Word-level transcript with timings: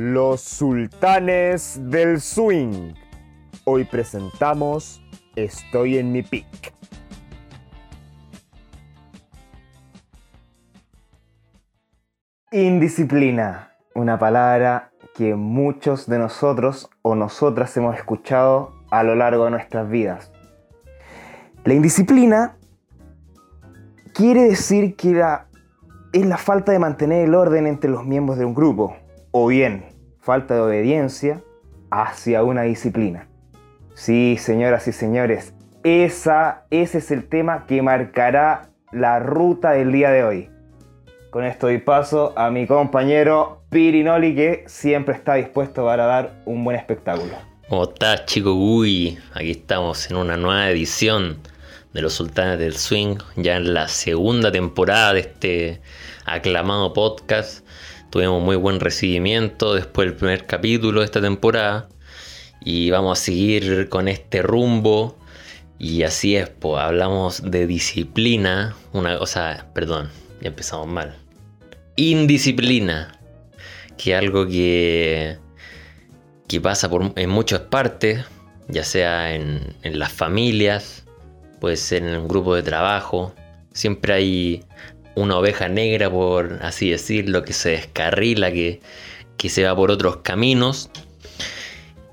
Los 0.00 0.42
sultanes 0.42 1.80
del 1.84 2.20
swing. 2.20 2.92
Hoy 3.64 3.84
presentamos 3.84 5.00
Estoy 5.36 5.96
en 5.96 6.12
mi 6.12 6.22
pick. 6.22 6.74
Indisciplina, 12.52 13.72
una 13.94 14.18
palabra 14.18 14.90
que 15.14 15.34
muchos 15.34 16.06
de 16.06 16.18
nosotros 16.18 16.90
o 17.02 17.14
nosotras 17.14 17.74
hemos 17.76 17.96
escuchado 17.96 18.74
a 18.90 19.02
lo 19.02 19.14
largo 19.14 19.46
de 19.46 19.50
nuestras 19.52 19.88
vidas. 19.88 20.30
La 21.64 21.74
indisciplina 21.74 22.56
quiere 24.14 24.42
decir 24.44 24.94
que 24.94 25.12
la- 25.14 25.46
es 26.12 26.26
la 26.26 26.36
falta 26.36 26.72
de 26.72 26.78
mantener 26.78 27.24
el 27.24 27.34
orden 27.34 27.66
entre 27.66 27.90
los 27.90 28.04
miembros 28.04 28.38
de 28.38 28.44
un 28.44 28.54
grupo, 28.54 28.94
o 29.38 29.48
bien 29.48 29.84
falta 30.18 30.54
de 30.54 30.60
obediencia 30.60 31.42
hacia 31.90 32.42
una 32.42 32.62
disciplina. 32.62 33.28
Sí, 33.94 34.38
señoras 34.38 34.88
y 34.88 34.92
señores, 34.92 35.52
esa, 35.84 36.64
ese 36.70 36.98
es 36.98 37.10
el 37.10 37.28
tema 37.28 37.66
que 37.66 37.82
marcará 37.82 38.70
la 38.92 39.18
ruta 39.18 39.72
del 39.72 39.92
día 39.92 40.10
de 40.10 40.24
hoy. 40.24 40.50
Con 41.28 41.44
esto 41.44 41.66
doy 41.66 41.76
paso 41.76 42.32
a 42.34 42.50
mi 42.50 42.66
compañero 42.66 43.60
Pirinoli 43.68 44.34
que 44.34 44.64
siempre 44.68 45.14
está 45.14 45.34
dispuesto 45.34 45.84
para 45.84 46.06
dar 46.06 46.42
un 46.46 46.64
buen 46.64 46.78
espectáculo. 46.78 47.34
¿Cómo 47.68 47.84
estás, 47.84 48.24
chico? 48.24 48.54
Uy, 48.54 49.18
aquí 49.34 49.50
estamos 49.50 50.10
en 50.10 50.16
una 50.16 50.38
nueva 50.38 50.70
edición 50.70 51.42
de 51.92 52.00
Los 52.00 52.14
Sultanes 52.14 52.58
del 52.58 52.74
Swing, 52.74 53.18
ya 53.36 53.56
en 53.56 53.74
la 53.74 53.88
segunda 53.88 54.50
temporada 54.50 55.12
de 55.12 55.20
este 55.20 55.82
aclamado 56.24 56.94
podcast. 56.94 57.66
Tuvimos 58.16 58.42
muy 58.42 58.56
buen 58.56 58.80
recibimiento 58.80 59.74
después 59.74 60.08
del 60.08 60.16
primer 60.16 60.46
capítulo 60.46 61.00
de 61.00 61.04
esta 61.04 61.20
temporada 61.20 61.86
y 62.64 62.88
vamos 62.90 63.18
a 63.18 63.22
seguir 63.22 63.90
con 63.90 64.08
este 64.08 64.40
rumbo. 64.40 65.18
Y 65.78 66.02
así 66.02 66.34
es, 66.34 66.48
pues 66.48 66.80
hablamos 66.82 67.42
de 67.42 67.66
disciplina, 67.66 68.74
una 68.94 69.18
cosa, 69.18 69.66
perdón, 69.74 70.08
ya 70.40 70.48
empezamos 70.48 70.86
mal. 70.86 71.14
Indisciplina, 71.96 73.20
que 73.98 74.12
es 74.12 74.18
algo 74.18 74.46
que 74.46 75.36
que 76.48 76.58
pasa 76.62 76.88
por, 76.88 77.12
en 77.16 77.28
muchas 77.28 77.60
partes, 77.60 78.24
ya 78.68 78.84
sea 78.84 79.34
en, 79.34 79.76
en 79.82 79.98
las 79.98 80.10
familias, 80.10 81.04
puede 81.60 81.76
ser 81.76 82.02
en 82.02 82.16
un 82.16 82.28
grupo 82.28 82.54
de 82.54 82.62
trabajo. 82.62 83.34
Siempre 83.74 84.14
hay 84.14 84.64
una 85.16 85.36
oveja 85.38 85.68
negra, 85.68 86.08
por 86.10 86.60
así 86.62 86.90
decirlo, 86.90 87.42
que 87.42 87.52
se 87.52 87.70
descarrila, 87.70 88.52
que, 88.52 88.80
que 89.36 89.48
se 89.48 89.64
va 89.64 89.74
por 89.74 89.90
otros 89.90 90.18
caminos. 90.18 90.90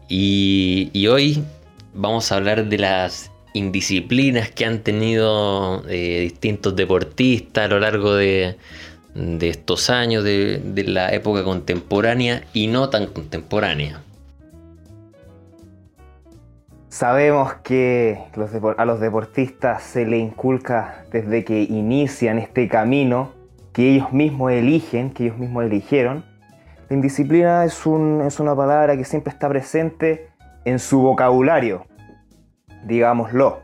Y, 0.10 1.08
hoy 1.08 1.44
vamos 1.94 2.32
a 2.32 2.38
hablar 2.38 2.68
de 2.70 2.78
las 2.78 3.30
indisciplinas 3.54 4.50
que 4.50 4.66
han 4.66 4.80
tenido 4.80 5.84
eh, 5.88 6.22
distintos 6.22 6.76
deportistas 6.76 7.66
a 7.66 7.68
lo 7.68 7.80
largo 7.80 8.16
de, 8.16 8.58
de 9.14 9.50
estos 9.50 9.90
años, 9.90 10.24
de, 10.24 10.60
de 10.64 10.84
la 10.86 11.14
época 11.14 11.44
contemporánea 11.44 12.46
y 12.54 12.68
no 12.68 12.90
tan 12.90 13.08
contemporánea. 13.08 14.02
Sabemos 16.94 17.56
que 17.64 18.20
a 18.78 18.86
los 18.86 19.00
deportistas 19.00 19.82
se 19.82 20.06
le 20.06 20.20
inculca 20.20 21.06
desde 21.12 21.44
que 21.44 21.64
inician 21.64 22.38
este 22.38 22.68
camino 22.68 23.32
que 23.74 23.96
ellos 23.96 24.14
mismos 24.14 24.52
eligen, 24.52 25.10
que 25.10 25.24
ellos 25.24 25.40
mismos 25.40 25.66
eligieron. 25.66 26.24
La 26.90 26.96
indisciplina 26.96 27.66
es, 27.66 27.74
es 27.74 28.40
una 28.40 28.56
palabra 28.56 28.96
que 28.96 29.06
siempre 29.06 29.34
está 29.34 29.50
presente 29.50 30.28
en 30.66 30.78
su 30.78 31.02
vocabulario, 31.02 31.88
digámoslo. 32.86 33.62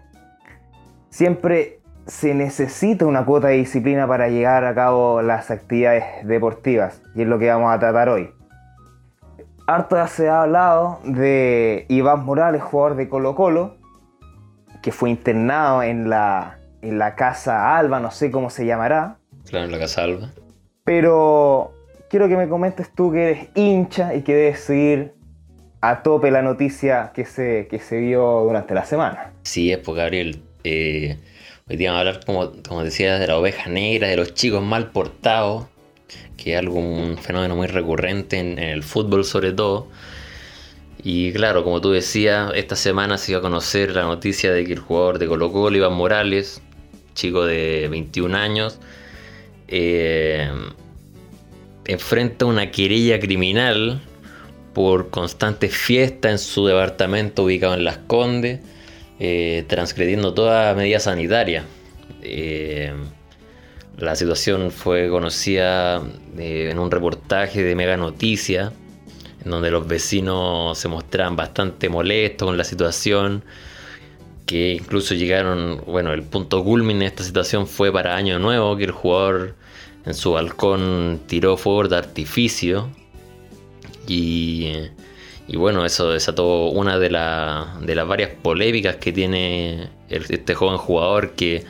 Siempre 1.12 1.82
se 2.08 2.34
necesita 2.34 3.06
una 3.06 3.26
cuota 3.26 3.50
de 3.50 3.58
disciplina 3.58 4.08
para 4.08 4.30
llegar 4.30 4.66
a 4.66 4.74
cabo 4.74 5.22
las 5.22 5.52
actividades 5.52 6.04
deportivas 6.24 7.04
y 7.14 7.22
es 7.22 7.28
lo 7.28 7.38
que 7.38 7.48
vamos 7.48 7.72
a 7.72 7.78
tratar 7.78 8.10
hoy. 8.10 8.39
Harto 9.74 10.08
se 10.08 10.28
ha 10.30 10.42
hablado 10.44 11.00
de 11.04 11.86
Iván 11.90 12.26
Morales, 12.26 12.62
jugador 12.62 12.96
de 12.98 13.08
Colo 13.08 13.36
Colo, 13.36 13.78
que 14.82 14.92
fue 14.92 15.10
internado 15.10 15.84
en 15.84 16.10
la, 16.10 16.58
en 16.82 16.98
la 16.98 17.16
Casa 17.16 17.78
Alba, 17.78 18.00
no 18.00 18.10
sé 18.12 18.32
cómo 18.32 18.50
se 18.50 18.66
llamará, 18.66 19.18
Claro, 19.46 19.66
en 19.66 19.72
la 19.72 19.80
Casa 19.80 20.04
Alba. 20.04 20.32
pero 20.84 21.72
quiero 22.10 22.28
que 22.28 22.36
me 22.38 22.48
comentes 22.50 22.90
tú 22.94 23.12
que 23.12 23.30
eres 23.32 23.48
hincha 23.56 24.16
y 24.16 24.22
que 24.24 24.34
debes 24.36 24.60
seguir 24.62 25.14
a 25.82 26.02
tope 26.04 26.32
la 26.32 26.42
noticia 26.42 27.12
que 27.14 27.26
se, 27.26 27.68
que 27.70 27.80
se 27.80 27.98
dio 27.98 28.42
durante 28.42 28.74
la 28.74 28.86
semana. 28.86 29.32
Sí, 29.44 29.72
es 29.72 29.78
pues 29.78 29.96
Gabriel. 29.98 30.42
eh, 30.64 31.18
hoy 31.70 31.78
día 31.78 31.92
vamos 31.92 32.06
a 32.06 32.10
hablar, 32.10 32.26
como, 32.26 32.52
como 32.68 32.84
decías, 32.84 33.20
de 33.20 33.28
la 33.28 33.38
oveja 33.38 33.70
negra, 33.70 34.08
de 34.08 34.18
los 34.18 34.34
chicos 34.34 34.64
mal 34.64 34.90
portados, 34.92 35.68
que 36.42 36.54
es 36.54 36.60
algo, 36.60 36.80
un 36.80 37.18
fenómeno 37.18 37.56
muy 37.56 37.68
recurrente 37.68 38.40
en, 38.40 38.60
el 38.60 38.84
fútbol 38.84 39.26
sobre 39.26 39.52
todo. 39.52 39.88
Y 41.04 41.32
claro, 41.34 41.64
como 41.64 41.80
tú 41.82 41.92
decías, 41.92 42.52
esta 42.56 42.76
semana 42.76 43.18
se 43.18 43.32
iba 43.32 43.40
a 43.40 43.42
conocer 43.42 43.96
la 43.96 44.04
noticia 44.04 44.52
de 44.52 44.66
que 44.66 44.74
el 44.74 44.80
jugador 44.80 45.20
de 45.20 45.28
Colo 45.28 45.52
Colo, 45.52 45.78
Iván 45.78 45.94
Morales, 45.94 46.62
chico 47.14 47.46
de 47.46 47.88
21 47.90 48.36
años, 48.38 48.80
eh, 49.68 50.50
enfrenta 51.86 52.46
una 52.46 52.72
querella 52.72 53.20
criminal 53.20 54.02
por 54.74 55.10
constantes 55.10 55.76
fiestas 55.76 56.32
en 56.32 56.40
su 56.40 56.66
departamento 56.66 57.44
ubicado 57.44 57.74
en 57.74 57.84
Las 57.84 57.98
Condes, 58.00 58.60
eh, 59.20 59.64
transgrediendo 59.68 60.34
toda 60.34 60.74
medida 60.76 61.00
sanitaria. 61.00 61.66
Eh, 62.22 62.94
la 63.98 64.16
situación 64.16 64.72
fue 64.72 65.10
conocida 65.10 66.02
eh, 66.38 66.70
en 66.72 66.80
un 66.80 66.90
reportaje 66.92 67.64
de 67.64 67.76
Mega 67.76 67.98
Noticia, 67.98 68.72
en 69.44 69.52
donde 69.52 69.72
los 69.72 69.88
vecinos 69.88 70.78
se 70.78 70.88
mostraban 70.88 71.36
bastante 71.36 71.90
molestos 71.90 72.46
con 72.48 72.58
la 72.58 72.64
situación, 72.64 73.44
que 74.46 74.74
incluso 74.74 75.14
llegaron, 75.16 75.82
bueno, 75.86 76.12
el 76.14 76.24
punto 76.24 76.64
culmine 76.64 77.02
de 77.02 77.06
esta 77.08 77.24
situación 77.24 77.68
fue 77.68 77.92
para 77.92 78.16
Año 78.16 78.40
Nuevo, 78.40 78.76
que 78.78 78.86
el 78.86 78.92
jugador 78.92 79.56
en 80.06 80.14
su 80.14 80.32
balcón 80.32 81.20
tiró 81.28 81.56
fuegos 81.58 81.90
de 81.90 81.98
artificio 81.98 82.90
y, 84.08 84.72
y 85.48 85.58
bueno, 85.58 85.86
eso 85.86 86.10
desató 86.12 86.70
una 86.70 86.98
de, 86.98 87.10
la- 87.10 87.78
de 87.82 87.96
las 87.96 88.08
varias 88.08 88.32
polémicas 88.42 88.96
que 88.96 89.12
tiene 89.12 89.90
este 90.10 90.56
joven 90.56 90.78
jugador 90.78 91.32
que, 91.32 91.66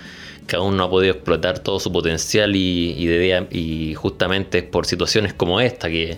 que 0.50 0.56
aún 0.58 0.76
no 0.76 0.84
ha 0.84 0.90
podido 0.90 1.14
explotar 1.14 1.60
todo 1.60 1.80
su 1.80 1.92
potencial 1.92 2.56
y, 2.56 2.94
y, 2.98 3.06
de- 3.06 3.48
y 3.52 3.94
justamente 3.94 4.64
por 4.64 4.86
situaciones 4.86 5.34
como 5.34 5.62
esta 5.62 5.88
que, 5.90 6.18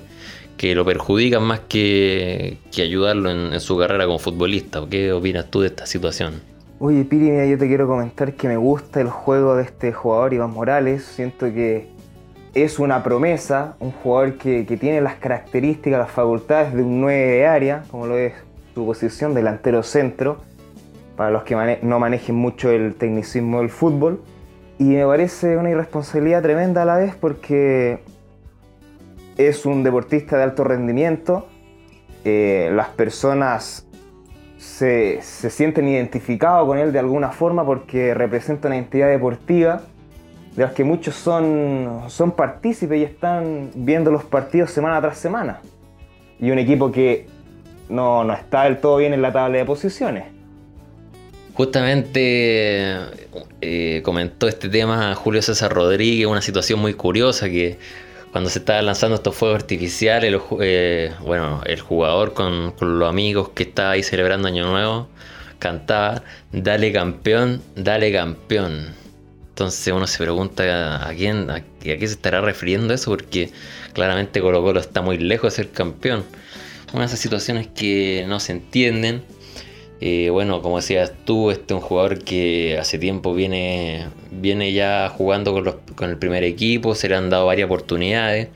que 0.58 0.74
lo 0.74 0.86
perjudican 0.86 1.44
más 1.44 1.60
que, 1.68 2.58
que 2.72 2.82
ayudarlo 2.82 3.30
en, 3.30 3.54
en 3.54 3.60
su 3.60 3.78
carrera 3.78 4.06
como 4.06 4.18
futbolista. 4.20 4.82
¿Qué 4.90 5.12
opinas 5.12 5.52
tú 5.52 5.62
de 5.62 5.68
esta 5.68 5.86
situación? 5.86 6.42
Oye, 6.80 7.04
Piri, 7.04 7.26
mira, 7.30 7.46
yo 7.46 7.58
te 7.60 7.68
quiero 7.68 7.88
comentar 7.88 8.34
que 8.34 8.48
me 8.48 8.58
gusta 8.58 9.02
el 9.02 9.10
juego 9.10 9.56
de 9.56 9.64
este 9.64 9.92
jugador 9.94 10.34
Iván 10.34 10.52
Morales. 10.52 11.04
Siento 11.04 11.46
que 11.54 11.88
es 12.54 12.80
una 12.80 13.04
promesa, 13.04 13.76
un 13.80 13.92
jugador 13.92 14.38
que, 14.38 14.66
que 14.66 14.78
tiene 14.78 15.00
las 15.02 15.16
características, 15.16 16.00
las 16.00 16.12
facultades 16.12 16.74
de 16.74 16.82
un 16.84 17.02
9 17.02 17.20
de 17.28 17.46
área, 17.46 17.84
como 17.92 18.08
lo 18.08 18.18
es 18.18 18.34
su 18.74 18.86
posición, 18.86 19.34
delantero 19.34 19.84
centro, 19.84 20.42
para 21.16 21.30
los 21.32 21.44
que 21.44 21.56
mane- 21.56 21.80
no 21.82 22.00
manejen 22.00 22.36
mucho 22.36 22.72
el 22.72 22.96
tecnicismo 22.96 23.60
del 23.60 23.70
fútbol. 23.70 24.22
Y 24.80 24.86
me 24.86 25.06
parece 25.06 25.58
una 25.58 25.70
irresponsabilidad 25.70 26.42
tremenda 26.42 26.82
a 26.82 26.86
la 26.86 26.98
vez 26.98 27.16
porque 27.16 28.00
es 29.38 29.66
un 29.66 29.84
deportista 29.84 30.38
de 30.38 30.44
alto 30.44 30.64
rendimiento. 30.64 31.48
eh, 32.24 32.70
las 32.74 32.90
personas 32.90 33.88
se, 34.58 35.20
se 35.24 35.50
sienten 35.50 35.88
identificados 35.88 36.68
con 36.68 36.78
él 36.78 36.92
de 36.92 37.00
alguna 37.00 37.32
forma 37.32 37.66
porque 37.66 38.14
representa 38.14 38.68
una 38.68 38.78
entidad 38.78 39.10
deportiva 39.10 39.82
de 40.56 40.64
las 40.64 40.74
que 40.74 40.84
muchos 40.84 41.16
son, 41.16 42.04
son 42.10 42.32
partícipes 42.32 43.00
y 43.00 43.04
están 43.04 43.72
viendo 43.74 44.12
los 44.12 44.24
partidos 44.24 44.70
semana 44.70 45.02
tras 45.02 45.18
semana. 45.18 45.62
Y 46.40 46.52
un 46.52 46.60
equipo 46.60 46.92
que 46.92 47.26
no, 47.90 48.24
no 48.24 48.34
está 48.34 48.66
del 48.66 48.78
todo 48.80 48.98
bien 48.98 49.14
en 49.14 49.22
la 49.24 49.32
tabla 49.32 49.58
de 49.58 49.66
posiciones. 49.66 50.26
Justamente 51.54 52.96
eh, 53.62 54.02
comentó 54.04 54.48
este 54.48 54.70
tema 54.70 55.14
Julio 55.16 55.42
César 55.42 55.74
Rodríguez, 55.74 56.28
una 56.28 56.42
situación 56.42 56.80
muy 56.80 56.94
curiosa 56.94 57.50
que 57.50 57.78
cuando 58.32 58.50
se 58.50 58.60
estaban 58.60 58.86
lanzando 58.86 59.16
estos 59.16 59.36
fuegos 59.36 59.58
artificiales, 59.58 60.42
eh, 60.62 61.12
bueno, 61.22 61.62
el 61.66 61.82
jugador 61.82 62.34
con, 62.34 62.74
los 62.80 63.10
amigos 63.10 63.50
que 63.50 63.64
estaba 63.64 63.92
ahí 63.92 64.04
celebrando 64.04 64.48
Año 64.48 64.66
Nuevo 64.68 65.10
cantaba 65.60 66.24
Dale 66.54 66.92
campeón, 66.92 67.62
dale 67.76 68.12
campeón. 68.12 68.96
Entonces 69.50 69.94
uno 69.94 70.08
se 70.08 70.18
pregunta 70.24 71.08
a 71.08 71.14
quién, 71.14 71.52
a, 71.52 71.62
qué 71.82 72.00
se 72.00 72.06
estará 72.06 72.40
refiriendo 72.42 72.94
eso, 72.94 73.12
porque 73.12 73.52
claramente 73.94 74.42
Colo 74.42 74.64
Colo 74.64 74.80
está 74.80 75.02
muy 75.02 75.18
lejos 75.18 75.52
de 75.54 75.64
ser 75.64 75.72
campeón. 75.72 76.24
Una 76.94 77.02
de 77.02 77.08
esas 77.08 77.20
situaciones 77.20 77.68
que 77.68 78.26
no 78.28 78.40
se 78.40 78.54
entienden. 78.54 79.24
Eh, 80.02 80.32
bueno, 80.32 80.62
como 80.64 80.78
decías 80.78 81.14
tú, 81.26 81.52
este 81.52 81.76
es 81.76 81.80
un 81.80 81.88
jugador 81.88 82.24
que 82.24 82.78
hace 82.80 82.98
tiempo 82.98 83.36
viene, 83.36 84.08
viene 84.32 84.74
ya 84.74 85.10
jugando 85.10 85.54
con, 85.96 86.10
el 86.10 86.18
primer 86.18 86.44
equipo, 86.44 86.96
se 86.96 87.08
le 87.08 87.16
han 87.16 87.30
dado 87.30 87.46
varias 87.46 87.68
oportunidades, 87.68 88.50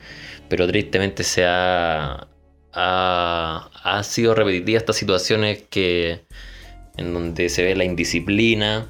pero 0.48 0.66
tristemente 0.66 1.22
se 1.22 1.44
ha, 1.46 2.26
ha, 2.72 3.70
ha 3.84 4.02
sido 4.02 4.34
repetitiva 4.34 4.78
estas 4.78 4.96
situaciones 4.96 5.62
que 5.70 6.20
en 6.96 7.12
donde 7.14 7.48
se 7.48 7.62
ve 7.62 7.76
la 7.76 7.84
indisciplina. 7.84 8.88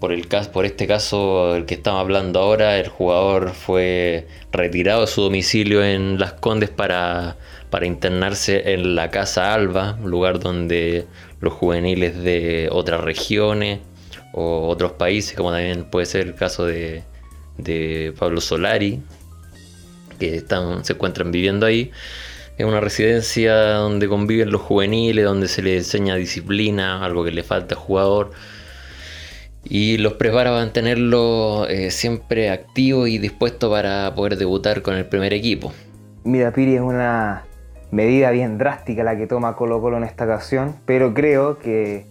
Por, 0.00 0.12
el 0.12 0.26
por 0.52 0.66
este 0.66 0.86
caso 0.86 1.56
el 1.56 1.64
que 1.64 1.74
estamos 1.74 2.00
hablando 2.00 2.40
ahora, 2.40 2.78
el 2.78 2.88
jugador 2.88 3.52
fue 3.52 4.26
retirado 4.52 5.02
de 5.02 5.06
su 5.06 5.22
domicilio 5.22 5.82
en 5.84 6.18
Las 6.18 6.34
Condes 6.34 6.68
para, 6.68 7.36
para 7.70 7.86
internarse 7.86 8.74
en 8.74 8.96
la 8.96 9.10
Casa 9.10 9.54
Alba, 9.54 9.98
lugar 10.04 10.40
donde 10.40 11.06
los 11.44 11.54
juveniles 11.54 12.22
de 12.22 12.68
otras 12.72 13.00
regiones 13.00 13.80
o 14.32 14.68
otros 14.68 14.92
países, 14.92 15.36
como 15.36 15.50
también 15.50 15.84
puede 15.84 16.06
ser 16.06 16.26
el 16.26 16.34
caso 16.34 16.66
de, 16.66 17.04
de 17.58 18.12
Pablo 18.18 18.40
Solari, 18.40 19.00
que 20.18 20.36
están, 20.36 20.84
se 20.84 20.94
encuentran 20.94 21.30
viviendo 21.30 21.66
ahí, 21.66 21.92
es 22.56 22.64
una 22.64 22.80
residencia 22.80 23.54
donde 23.74 24.08
conviven 24.08 24.52
los 24.52 24.60
juveniles, 24.60 25.24
donde 25.24 25.48
se 25.48 25.60
les 25.60 25.78
enseña 25.78 26.14
disciplina, 26.14 27.04
algo 27.04 27.24
que 27.24 27.32
le 27.32 27.42
falta 27.42 27.74
al 27.74 27.80
jugador. 27.80 28.30
Y 29.64 29.96
los 29.96 30.12
prepara 30.12 30.50
para 30.50 30.64
mantenerlo 30.64 31.66
eh, 31.68 31.90
siempre 31.90 32.50
activo 32.50 33.06
y 33.06 33.18
dispuesto 33.18 33.70
para 33.70 34.14
poder 34.14 34.36
debutar 34.36 34.82
con 34.82 34.94
el 34.94 35.06
primer 35.06 35.32
equipo. 35.32 35.72
Mira, 36.22 36.52
Piri, 36.52 36.76
es 36.76 36.80
una 36.80 37.44
medida 37.94 38.30
bien 38.30 38.58
drástica 38.58 39.04
la 39.04 39.16
que 39.16 39.26
toma 39.26 39.56
Colo 39.56 39.80
Colo 39.80 39.96
en 39.96 40.04
esta 40.04 40.24
ocasión, 40.24 40.76
pero 40.84 41.14
creo 41.14 41.58
que 41.58 42.06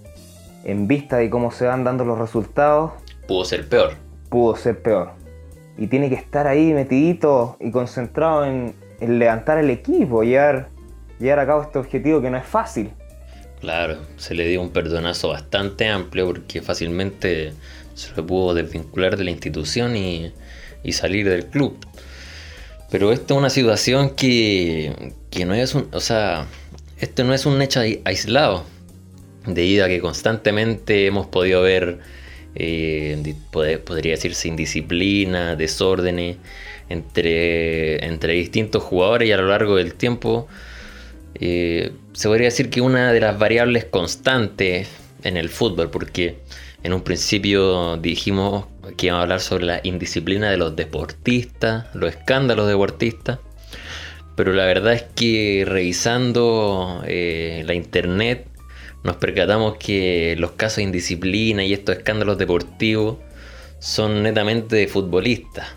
en 0.64 0.88
vista 0.88 1.18
de 1.18 1.30
cómo 1.30 1.52
se 1.52 1.66
van 1.66 1.84
dando 1.84 2.06
los 2.06 2.18
resultados... 2.18 2.92
Pudo 3.28 3.46
ser 3.46 3.68
peor. 3.68 3.96
Pudo 4.30 4.56
ser 4.56 4.82
peor. 4.82 5.12
Y 5.78 5.88
tiene 5.88 6.10
que 6.10 6.16
estar 6.16 6.48
ahí 6.48 6.74
metidito 6.74 7.58
y 7.60 7.72
concentrado 7.72 8.46
en, 8.46 8.74
levantar 9.02 9.58
el 9.58 9.70
equipo, 9.70 10.24
llevar, 10.24 10.70
llevar 11.20 11.40
a 11.40 11.46
cabo 11.46 11.64
este 11.64 11.80
objetivo 11.80 12.22
que 12.22 12.30
no 12.30 12.38
es 12.38 12.46
fácil. 12.46 12.92
Claro, 13.60 13.98
se 14.18 14.36
le 14.36 14.46
dio 14.46 14.62
un 14.62 14.70
perdonazo 14.70 15.30
bastante 15.30 15.88
amplio 15.88 16.26
porque 16.28 16.62
fácilmente 16.62 17.54
se 17.94 18.16
le 18.16 18.24
pudo 18.24 18.54
desvincular 18.54 19.18
de 19.18 19.24
la 19.24 19.32
institución 19.32 19.96
y, 19.96 20.34
salir 20.92 21.30
del 21.30 21.46
club. 21.48 21.78
Pero 22.94 23.12
esto 23.12 23.34
es 23.34 23.38
una 23.40 23.50
situación 23.50 24.12
que, 24.12 25.14
que, 25.32 25.46
no 25.46 25.56
es 25.56 25.74
un. 25.74 25.88
O 25.94 26.00
sea, 26.00 26.46
esto 27.00 27.24
no 27.24 27.34
es 27.34 27.48
un 27.48 27.60
hecho 27.60 27.80
aislado. 27.80 28.66
Debido 29.48 29.86
a 29.86 29.88
que 29.88 30.00
constantemente 30.00 31.08
hemos 31.08 31.26
podido 31.26 31.64
ver, 31.64 31.98
eh, 32.54 33.36
podría 33.52 34.12
decirse, 34.12 34.48
indisciplina, 34.48 35.56
desórdenes 35.56 36.38
entre, 36.88 38.06
entre 38.06 38.34
distintos 38.34 38.84
jugadores 38.84 39.28
y 39.28 39.32
a 39.32 39.38
lo 39.38 39.48
largo 39.48 39.78
del 39.78 39.96
tiempo 39.96 40.48
eh, 41.34 41.94
se 42.14 42.28
podría 42.28 42.46
decir 42.46 42.70
que 42.70 42.82
una 42.82 43.12
de 43.12 43.22
las 43.22 43.40
variables 43.40 43.86
constantes 43.86 44.88
en 45.24 45.38
el 45.38 45.50
fútbol, 45.50 45.90
porque 45.90 46.38
en 46.84 46.94
un 46.94 47.02
principio 47.02 47.98
dijimos 47.98 48.66
que 48.98 49.08
íbamos 49.08 49.20
a 49.20 49.24
hablar 49.24 49.40
sobre 49.40 49.66
la 49.66 49.80
indisciplina 49.84 50.50
de 50.50 50.58
los 50.58 50.76
deportistas, 50.76 51.94
los 51.96 52.10
escándalos 52.10 52.68
deportistas, 52.68 53.40
pero 54.36 54.54
la 54.54 54.66
verdad 54.66 54.94
es 54.94 55.04
que 55.16 55.64
revisando 55.68 57.04
eh, 57.06 57.64
la 57.66 57.74
internet 57.74 58.48
nos 59.04 59.18
percatamos 59.18 59.76
que 59.78 60.36
los 60.38 60.52
casos 60.52 60.78
de 60.78 60.84
indisciplina 60.84 61.64
y 61.64 61.74
estos 61.74 61.98
escándalos 61.98 62.38
deportivos 62.38 63.18
son 63.80 64.24
netamente 64.24 64.88
futbolistas. 64.88 65.68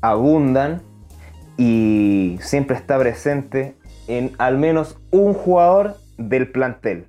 Abundan 0.00 0.82
y 1.58 2.38
siempre 2.40 2.76
está 2.76 2.98
presente 2.98 3.74
en 4.08 4.32
al 4.38 4.56
menos 4.56 4.96
un 5.10 5.34
jugador 5.34 5.96
del 6.16 6.50
plantel. 6.50 7.08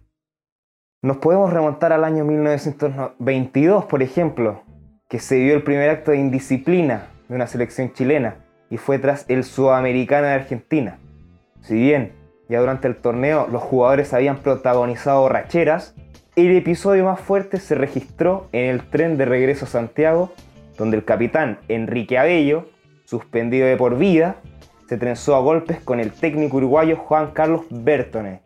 Nos 1.02 1.18
podemos 1.18 1.52
remontar 1.52 1.92
al 1.92 2.04
año 2.04 2.24
1922, 2.24 3.86
por 3.86 4.04
ejemplo, 4.04 4.64
que 5.14 5.20
se 5.20 5.38
vio 5.38 5.54
el 5.54 5.62
primer 5.62 5.92
acto 5.92 6.10
de 6.10 6.18
indisciplina 6.18 7.06
de 7.30 7.36
una 7.36 7.46
selección 7.46 7.94
chilena 7.94 8.38
y 8.72 8.78
fue 8.78 8.98
tras 8.98 9.26
el 9.28 9.44
Sudamericano 9.44 10.26
de 10.26 10.34
Argentina. 10.34 10.98
Si 11.62 11.76
bien 11.76 12.14
ya 12.50 12.60
durante 12.60 12.88
el 12.88 12.96
torneo 12.96 13.48
los 13.48 13.62
jugadores 13.62 14.12
habían 14.16 14.40
protagonizado 14.40 15.22
borracheras, 15.22 15.94
el 16.36 16.58
episodio 16.58 17.06
más 17.06 17.20
fuerte 17.20 17.60
se 17.60 17.76
registró 17.76 18.50
en 18.54 18.72
el 18.72 18.90
tren 18.90 19.16
de 19.20 19.26
regreso 19.26 19.66
a 19.66 19.68
Santiago, 19.68 20.34
donde 20.80 20.98
el 20.98 21.06
capitán 21.06 21.60
Enrique 21.68 22.18
Abello 22.18 22.70
suspendido 23.06 23.68
de 23.68 23.78
por 23.78 24.00
vida, 24.00 24.38
se 24.90 24.98
trenzó 24.98 25.36
a 25.36 25.42
golpes 25.42 25.80
con 25.80 26.00
el 26.00 26.12
técnico 26.12 26.58
uruguayo 26.58 26.98
Juan 26.98 27.34
Carlos 27.34 27.62
Bertone. 27.70 28.42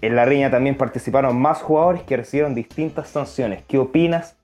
En 0.00 0.16
la 0.16 0.24
riña 0.24 0.50
también 0.50 0.78
participaron 0.78 1.38
más 1.38 1.60
jugadores 1.60 2.04
que 2.04 2.16
recibieron 2.16 2.54
distintas 2.54 3.10
sanciones. 3.10 3.64
¿Qué 3.68 3.76
opinas 3.76 4.35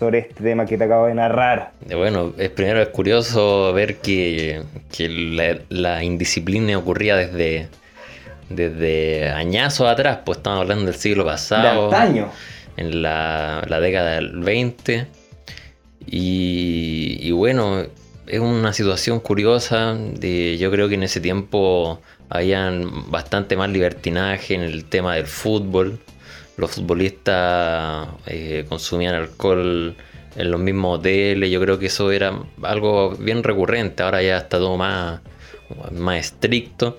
sobre 0.00 0.20
este 0.20 0.42
tema 0.42 0.64
que 0.64 0.78
te 0.78 0.84
acabo 0.84 1.06
de 1.06 1.14
narrar? 1.14 1.72
Bueno, 1.94 2.32
es 2.38 2.48
primero 2.48 2.80
es 2.80 2.88
curioso 2.88 3.70
ver 3.74 3.98
que, 3.98 4.62
la, 5.68 6.02
indisciplina 6.02 6.78
ocurría 6.78 7.16
desde, 7.16 7.68
desde 8.48 9.28
añazos 9.28 9.86
atrás, 9.86 10.20
pues 10.24 10.38
estamos 10.38 10.62
hablando 10.62 10.86
del 10.86 10.94
siglo 10.94 11.26
pasado. 11.26 11.90
De 11.90 12.24
En 12.78 13.02
la, 13.02 13.62
década 13.80 14.14
del 14.16 14.40
20. 14.40 15.06
Y, 16.06 17.18
y 17.20 17.30
bueno, 17.32 17.84
es 18.26 18.40
una 18.40 18.72
situación 18.72 19.20
curiosa. 19.20 19.94
De, 19.94 20.56
yo 20.56 20.70
creo 20.70 20.88
que 20.88 20.94
en 20.94 21.02
ese 21.02 21.20
tiempo 21.20 22.00
habían 22.30 23.10
bastante 23.10 23.54
más 23.54 23.68
libertinaje 23.68 24.54
en 24.54 24.62
el 24.62 24.86
tema 24.86 25.16
del 25.16 25.26
fútbol. 25.26 25.98
Los 26.56 26.72
futbolistas 26.72 28.08
eh, 28.26 28.66
consumían 28.68 29.14
alcohol 29.14 29.96
en 30.36 30.50
los 30.50 30.60
mismos 30.60 30.98
hoteles. 30.98 31.50
Yo 31.50 31.60
creo 31.60 31.78
que 31.78 31.86
eso 31.86 32.10
era 32.12 32.38
algo 32.62 33.16
bien 33.16 33.42
recurrente. 33.42 34.02
Ahora 34.02 34.22
ya 34.22 34.36
está 34.36 34.58
todo 34.58 34.76
más, 34.76 35.20
más 35.92 36.18
estricto. 36.18 36.98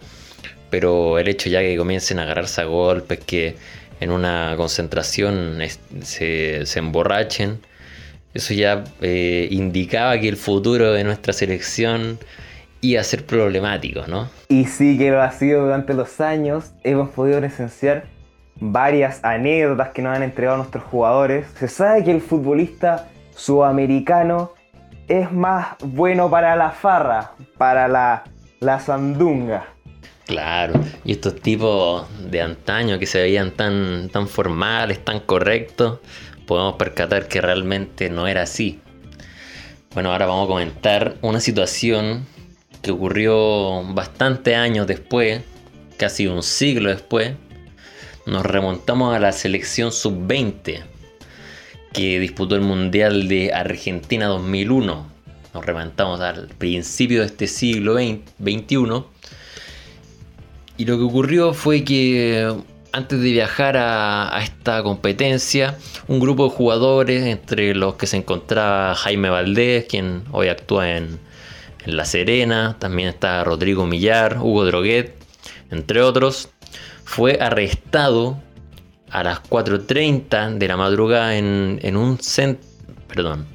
Pero 0.69 1.19
el 1.19 1.27
hecho 1.27 1.49
ya 1.49 1.59
que 1.61 1.77
comiencen 1.77 2.19
a 2.19 2.23
agarrarse 2.23 2.61
a 2.61 2.65
golpes, 2.65 3.19
que 3.19 3.55
en 3.99 4.09
una 4.09 4.53
concentración 4.57 5.59
se, 6.01 6.65
se 6.65 6.79
emborrachen 6.79 7.59
eso 8.33 8.53
ya 8.53 8.83
eh, 9.01 9.47
indicaba 9.51 10.17
que 10.19 10.29
el 10.29 10.37
futuro 10.37 10.93
de 10.93 11.03
nuestra 11.03 11.33
selección 11.33 12.17
iba 12.79 13.01
a 13.01 13.03
ser 13.03 13.25
problemático, 13.25 14.07
¿no? 14.07 14.29
Y 14.47 14.65
sí 14.65 14.97
que 14.97 15.11
lo 15.11 15.21
ha 15.21 15.31
sido 15.31 15.63
durante 15.63 15.93
los 15.93 16.21
años. 16.21 16.71
Hemos 16.83 17.09
podido 17.09 17.39
presenciar 17.39 18.05
varias 18.61 19.19
anécdotas 19.25 19.89
que 19.89 20.01
nos 20.01 20.15
han 20.15 20.23
entregado 20.23 20.57
nuestros 20.57 20.85
jugadores. 20.85 21.47
Se 21.55 21.67
sabe 21.67 22.03
que 22.05 22.11
el 22.11 22.21
futbolista 22.21 23.09
sudamericano 23.35 24.53
es 25.07 25.31
más 25.31 25.75
bueno 25.83 26.29
para 26.29 26.55
la 26.55 26.71
farra, 26.71 27.31
para 27.57 27.87
la, 27.89 28.23
la 28.59 28.79
sandunga. 28.79 29.65
Claro, 30.27 30.79
y 31.03 31.11
estos 31.11 31.41
tipos 31.41 32.07
de 32.31 32.41
antaño 32.41 32.97
que 32.99 33.07
se 33.07 33.19
veían 33.19 33.51
tan, 33.51 34.07
tan 34.09 34.27
formales, 34.27 35.03
tan 35.03 35.19
correctos, 35.19 35.99
podemos 36.45 36.75
percatar 36.75 37.27
que 37.27 37.41
realmente 37.41 38.09
no 38.09 38.27
era 38.27 38.43
así. 38.43 38.79
Bueno, 39.93 40.11
ahora 40.11 40.27
vamos 40.27 40.45
a 40.45 40.47
comentar 40.47 41.15
una 41.21 41.41
situación 41.41 42.25
que 42.81 42.91
ocurrió 42.91 43.83
bastante 43.93 44.55
años 44.55 44.87
después, 44.87 45.41
casi 45.97 46.27
un 46.27 46.43
siglo 46.43 46.89
después. 46.89 47.33
Nos 48.25 48.45
remontamos 48.45 49.15
a 49.15 49.19
la 49.19 49.31
selección 49.31 49.91
sub-20 49.91 50.83
que 51.91 52.19
disputó 52.19 52.55
el 52.55 52.61
Mundial 52.61 53.27
de 53.27 53.51
Argentina 53.51 54.27
2001. 54.27 55.07
Nos 55.53 55.65
remontamos 55.65 56.21
al 56.21 56.47
principio 56.47 57.21
de 57.21 57.25
este 57.25 57.47
siglo 57.47 57.95
XXI. 57.95 59.03
Y 60.77 60.85
lo 60.85 60.97
que 60.97 61.03
ocurrió 61.03 61.53
fue 61.53 61.83
que 61.83 62.53
antes 62.91 63.19
de 63.19 63.31
viajar 63.31 63.75
a, 63.77 64.39
esta 64.43 64.83
competencia, 64.83 65.77
un 66.07 66.19
grupo 66.19 66.45
de 66.45 66.55
jugadores, 66.55 67.25
entre 67.25 67.73
los 67.73 67.95
que 67.95 68.07
se 68.07 68.17
encontraba 68.17 68.95
Jaime 68.95 69.29
Valdés, 69.29 69.85
quien 69.85 70.23
hoy 70.31 70.47
actúa 70.47 70.95
en, 70.95 71.19
La 71.85 72.05
Serena, 72.05 72.77
también 72.77 73.09
está 73.09 73.43
Rodrigo 73.43 73.87
Millar, 73.87 74.37
Hugo 74.39 74.65
Droguet, 74.65 75.15
entre 75.71 76.03
otros, 76.03 76.49
fue 77.11 77.39
arrestado 77.41 78.39
a 79.09 79.21
las 79.21 79.43
4.30 79.43 80.57
de 80.57 80.67
la 80.69 80.77
madrugada 80.77 81.35
en, 81.35 81.97
un 81.97 82.17
perdón, 83.09 83.47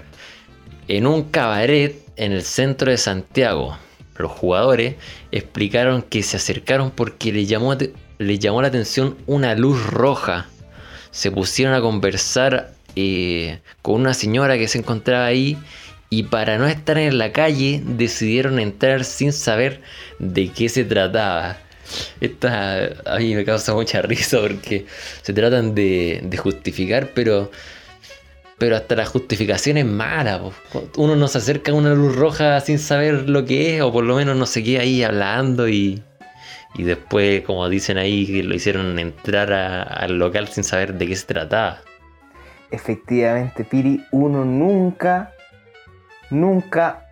en 0.88 1.06
un 1.06 1.22
cabaret 1.22 1.96
en 2.16 2.32
el 2.32 2.42
centro 2.42 2.90
de 2.90 2.98
Santiago. 2.98 3.78
Los 4.18 4.30
jugadores 4.30 4.96
explicaron 5.32 6.02
que 6.02 6.22
se 6.22 6.36
acercaron 6.36 6.90
porque 6.90 7.32
les 7.32 7.48
llamó, 7.48 7.74
les 8.18 8.38
llamó 8.38 8.60
la 8.60 8.68
atención 8.68 9.16
una 9.26 9.54
luz 9.54 9.86
roja. 9.86 10.48
Se 11.10 11.30
pusieron 11.30 11.72
a 11.72 11.80
conversar 11.80 12.74
eh, 12.94 13.60
con 13.80 13.94
una 13.94 14.12
señora 14.12 14.58
que 14.58 14.68
se 14.68 14.80
encontraba 14.80 15.24
ahí 15.24 15.56
y 16.10 16.24
para 16.24 16.58
no 16.58 16.66
estar 16.66 16.98
en 16.98 17.16
la 17.16 17.32
calle 17.32 17.80
decidieron 17.82 18.58
entrar 18.58 19.04
sin 19.04 19.32
saber 19.32 19.80
de 20.18 20.52
qué 20.52 20.68
se 20.68 20.84
trataba. 20.84 21.56
Esta 22.20 22.88
a 23.04 23.18
mí 23.18 23.34
me 23.34 23.44
causa 23.44 23.74
mucha 23.74 24.02
risa 24.02 24.40
porque 24.40 24.86
se 25.22 25.32
tratan 25.32 25.74
de, 25.74 26.20
de 26.24 26.36
justificar, 26.36 27.10
pero 27.14 27.50
pero 28.58 28.76
hasta 28.76 28.96
la 28.96 29.04
justificación 29.04 29.76
es 29.76 29.84
mala. 29.84 30.40
Uno 30.96 31.16
no 31.16 31.28
se 31.28 31.38
acerca 31.38 31.72
a 31.72 31.74
una 31.74 31.94
luz 31.94 32.16
roja 32.16 32.60
sin 32.60 32.78
saber 32.78 33.28
lo 33.28 33.44
que 33.44 33.76
es, 33.76 33.82
o 33.82 33.92
por 33.92 34.04
lo 34.04 34.16
menos 34.16 34.36
no 34.36 34.46
se 34.46 34.62
queda 34.64 34.80
ahí 34.80 35.02
hablando 35.02 35.68
y, 35.68 36.02
y 36.74 36.82
después, 36.82 37.42
como 37.42 37.68
dicen 37.68 37.98
ahí, 37.98 38.26
que 38.26 38.42
lo 38.42 38.54
hicieron 38.54 38.98
entrar 38.98 39.52
al 39.52 40.18
local 40.18 40.48
sin 40.48 40.64
saber 40.64 40.94
de 40.94 41.06
qué 41.06 41.16
se 41.16 41.26
trataba. 41.26 41.80
Efectivamente, 42.70 43.64
Piri, 43.64 44.02
uno 44.10 44.44
nunca, 44.44 45.32
nunca 46.30 47.05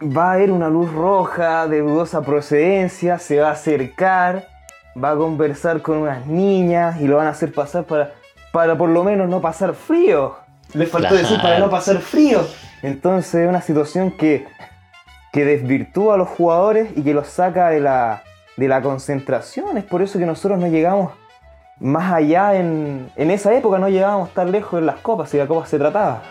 va 0.00 0.32
a 0.32 0.36
ver 0.36 0.50
una 0.50 0.68
luz 0.68 0.92
roja 0.92 1.66
de 1.66 1.80
dudosa 1.80 2.22
procedencia, 2.22 3.18
se 3.18 3.40
va 3.40 3.48
a 3.48 3.52
acercar, 3.52 4.48
va 5.02 5.10
a 5.10 5.16
conversar 5.16 5.82
con 5.82 5.98
unas 5.98 6.26
niñas 6.26 7.00
y 7.00 7.06
lo 7.06 7.16
van 7.16 7.26
a 7.26 7.30
hacer 7.30 7.52
pasar 7.52 7.84
para 7.84 8.12
para 8.56 8.78
por 8.78 8.88
lo 8.88 9.04
menos 9.04 9.28
no 9.28 9.42
pasar 9.42 9.74
frío. 9.74 10.34
Les 10.72 10.88
faltó 10.88 11.14
decir 11.14 11.38
para 11.42 11.58
no 11.58 11.68
pasar 11.68 11.98
frío. 11.98 12.40
Entonces 12.82 13.34
es 13.34 13.46
una 13.46 13.60
situación 13.60 14.12
que, 14.12 14.46
que 15.30 15.44
desvirtúa 15.44 16.14
a 16.14 16.16
los 16.16 16.28
jugadores 16.30 16.88
y 16.96 17.02
que 17.02 17.12
los 17.12 17.26
saca 17.26 17.68
de 17.68 17.80
la, 17.80 18.22
de 18.56 18.66
la 18.66 18.80
concentración. 18.80 19.76
Es 19.76 19.84
por 19.84 20.00
eso 20.00 20.18
que 20.18 20.24
nosotros 20.24 20.58
no 20.58 20.68
llegamos 20.68 21.12
más 21.80 22.10
allá 22.14 22.54
en, 22.56 23.10
en 23.16 23.30
esa 23.30 23.54
época, 23.54 23.78
no 23.78 23.90
llegábamos 23.90 24.30
tan 24.30 24.50
lejos 24.50 24.80
en 24.80 24.86
las 24.86 25.00
copas 25.00 25.34
y 25.34 25.36
la 25.36 25.46
copa 25.46 25.66
se 25.66 25.78
trataba. 25.78 26.22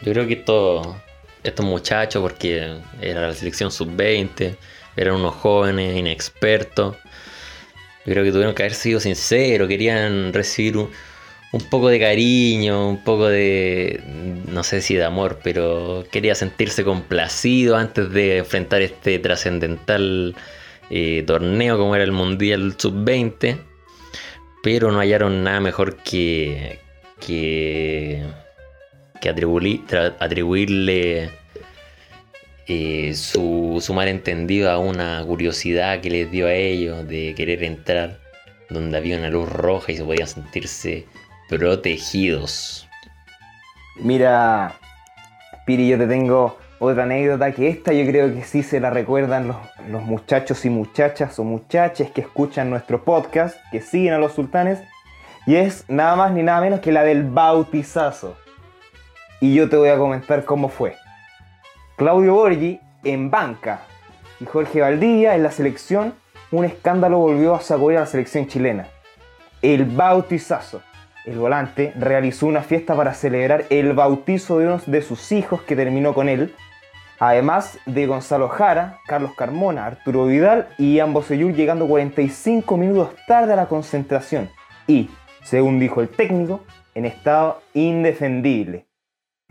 Yo 0.00 0.12
creo 0.14 0.26
que 0.26 0.32
esto, 0.32 0.96
estos 1.44 1.64
muchachos, 1.64 2.22
porque 2.22 2.78
era 3.00 3.28
la 3.28 3.34
selección 3.34 3.70
sub-20, 3.70 4.56
eran 4.96 5.14
unos 5.14 5.34
jóvenes 5.34 5.96
inexpertos, 5.96 6.96
creo 8.04 8.24
que 8.24 8.32
tuvieron 8.32 8.54
que 8.54 8.62
haber 8.62 8.74
sido 8.74 9.00
sinceros, 9.00 9.68
querían 9.68 10.32
recibir 10.32 10.76
un, 10.76 10.90
un 11.54 11.60
poco 11.70 11.88
de 11.88 12.00
cariño, 12.00 12.88
un 12.88 13.04
poco 13.04 13.28
de, 13.28 14.02
no 14.48 14.64
sé 14.64 14.80
si 14.80 14.96
de 14.96 15.04
amor, 15.04 15.38
pero 15.44 16.04
quería 16.10 16.34
sentirse 16.34 16.82
complacido 16.82 17.76
antes 17.76 18.10
de 18.10 18.38
enfrentar 18.38 18.82
este 18.82 19.20
trascendental 19.20 20.34
eh, 20.90 21.22
torneo 21.24 21.78
como 21.78 21.94
era 21.94 22.02
el 22.02 22.10
Mundial 22.10 22.74
Sub-20, 22.76 23.56
pero 24.64 24.90
no 24.90 24.98
hallaron 24.98 25.44
nada 25.44 25.60
mejor 25.60 25.96
que, 25.98 26.80
que, 27.20 28.24
que 29.24 30.12
atribuirle 30.20 31.30
eh, 32.66 33.14
su, 33.14 33.78
su 33.80 33.94
malentendido 33.94 34.70
a 34.70 34.78
una 34.78 35.24
curiosidad 35.26 36.02
que 36.02 36.10
les 36.10 36.30
dio 36.30 36.46
a 36.46 36.52
ellos 36.52 37.08
de 37.08 37.34
querer 37.34 37.64
entrar 37.64 38.18
donde 38.68 38.98
había 38.98 39.16
una 39.16 39.30
luz 39.30 39.48
roja 39.48 39.92
y 39.92 39.96
se 39.96 40.04
podían 40.04 40.28
sentirse 40.28 41.06
protegidos. 41.48 42.86
Mira, 43.96 44.74
Piri, 45.64 45.88
yo 45.88 45.96
te 45.96 46.06
tengo 46.06 46.58
otra 46.78 47.04
anécdota 47.04 47.52
que 47.52 47.70
esta 47.70 47.94
yo 47.94 48.04
creo 48.06 48.34
que 48.34 48.42
sí 48.42 48.62
se 48.62 48.78
la 48.78 48.90
recuerdan 48.90 49.48
los, 49.48 50.02
muchachos 50.02 50.66
y 50.66 50.70
muchachas 50.70 51.38
o 51.38 51.44
muchachas 51.44 52.10
que 52.10 52.20
escuchan 52.20 52.68
nuestro 52.68 53.04
podcast, 53.04 53.56
que 53.72 53.80
siguen 53.80 54.12
a 54.12 54.18
los 54.18 54.32
sultanes, 54.32 54.80
y 55.46 55.56
es 55.56 55.86
nada 55.88 56.14
más 56.14 56.32
ni 56.32 56.42
nada 56.42 56.60
menos 56.60 56.80
que 56.80 56.92
la 56.92 57.04
del 57.04 57.22
bautizazo. 57.22 58.36
Y 59.40 59.54
yo 59.54 59.68
te 59.68 59.76
voy 59.76 59.88
a 59.88 59.98
comentar 59.98 60.44
cómo 60.44 60.68
fue. 60.68 60.96
Claudio 61.96 62.34
Borgi 62.34 62.80
en 63.04 63.30
banca 63.30 63.82
y 64.40 64.46
Jorge 64.46 64.80
Valdivia 64.80 65.34
en 65.34 65.42
la 65.42 65.50
selección, 65.50 66.14
un 66.50 66.64
escándalo 66.64 67.18
volvió 67.18 67.54
a 67.54 67.60
sacudir 67.60 67.98
a 67.98 68.02
la 68.02 68.06
selección 68.06 68.46
chilena. 68.46 68.88
El 69.62 69.84
bautizazo 69.84 70.82
el 71.24 71.38
volante, 71.38 71.92
realizó 71.96 72.46
una 72.46 72.62
fiesta 72.62 72.94
para 72.94 73.14
celebrar 73.14 73.64
el 73.70 73.94
bautizo 73.94 74.58
de 74.58 74.66
uno 74.66 74.80
de 74.86 75.02
sus 75.02 75.32
hijos 75.32 75.62
que 75.62 75.76
terminó 75.76 76.14
con 76.14 76.28
él, 76.28 76.54
además 77.18 77.78
de 77.86 78.06
Gonzalo 78.06 78.48
Jara, 78.48 78.98
Carlos 79.06 79.32
Carmona, 79.34 79.86
Arturo 79.86 80.26
Vidal 80.26 80.68
y 80.78 80.98
ambos 80.98 81.30
llegando 81.30 81.86
45 81.86 82.76
minutos 82.76 83.10
tarde 83.26 83.54
a 83.54 83.56
la 83.56 83.66
concentración 83.66 84.50
y, 84.86 85.08
según 85.42 85.80
dijo 85.80 86.00
el 86.00 86.10
técnico, 86.10 86.60
en 86.94 87.06
estado 87.06 87.62
indefendible. 87.72 88.86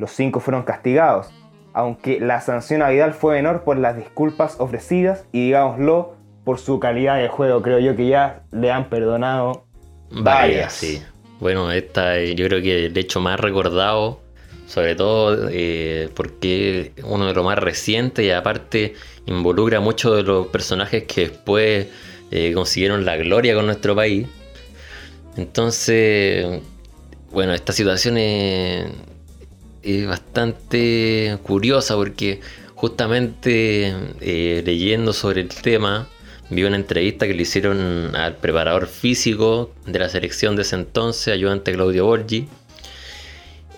Los 0.04 0.12
cinco 0.12 0.42
fueron 0.42 0.64
castigados, 0.64 1.30
aunque 1.72 2.20
la 2.20 2.42
sanción 2.42 2.82
a 2.82 2.90
Vidal 2.90 3.14
fue 3.14 3.36
menor 3.36 3.64
por 3.64 3.78
las 3.78 3.96
disculpas 3.96 4.60
ofrecidas 4.60 5.24
y 5.32 5.46
digámoslo 5.46 6.16
por 6.44 6.60
su 6.60 6.78
calidad 6.78 7.16
de 7.20 7.30
juego. 7.30 7.62
Creo 7.62 7.80
yo 7.80 7.96
que 7.96 8.10
ya 8.10 8.44
le 8.52 8.70
han 8.70 8.90
perdonado 8.90 9.66
varias. 10.12 10.74
sí. 10.74 11.02
Bueno, 11.40 11.72
esta 11.72 12.20
yo 12.22 12.48
creo 12.48 12.62
que 12.62 12.88
el 12.88 12.98
hecho 12.98 13.22
más 13.22 13.40
recordado, 13.40 14.20
sobre 14.68 14.96
todo 14.96 15.48
eh, 15.50 16.10
porque 16.14 16.92
uno 17.06 17.26
de 17.26 17.34
los 17.34 17.46
más 17.46 17.58
recientes 17.58 18.26
y 18.26 18.32
aparte 18.32 18.96
involucra 19.26 19.80
muchos 19.80 20.18
de 20.18 20.24
los 20.24 20.48
personajes 20.48 21.06
que 21.06 21.30
después 21.30 21.88
eh, 22.30 22.52
consiguieron 22.54 23.06
la 23.06 23.16
gloria 23.16 23.56
con 23.56 23.68
nuestro 23.68 23.96
país. 23.96 24.28
Entonces, 25.38 26.60
bueno, 27.32 27.54
esta 27.54 27.72
situación 27.72 28.18
es, 28.18 28.92
es 29.84 30.08
bastante 30.08 31.38
curiosa 31.44 31.96
porque 31.96 32.40
justamente 32.76 33.94
eh, 34.22 34.64
leyendo 34.66 35.14
sobre 35.14 35.42
el 35.42 35.50
tema, 35.50 36.08
vi 36.50 36.64
una 36.64 36.76
entrevista 36.76 37.28
que 37.28 37.34
le 37.34 37.44
hicieron 37.44 38.16
al 38.16 38.38
preparador 38.38 38.88
físico 38.88 39.72
de 39.86 40.00
la 40.00 40.10
selección 40.10 40.56
de 40.56 40.64
ese 40.64 40.76
entonces, 40.76 41.34
ayudante 41.34 41.74
Claudio 41.74 42.06
Borgi. 42.06 42.48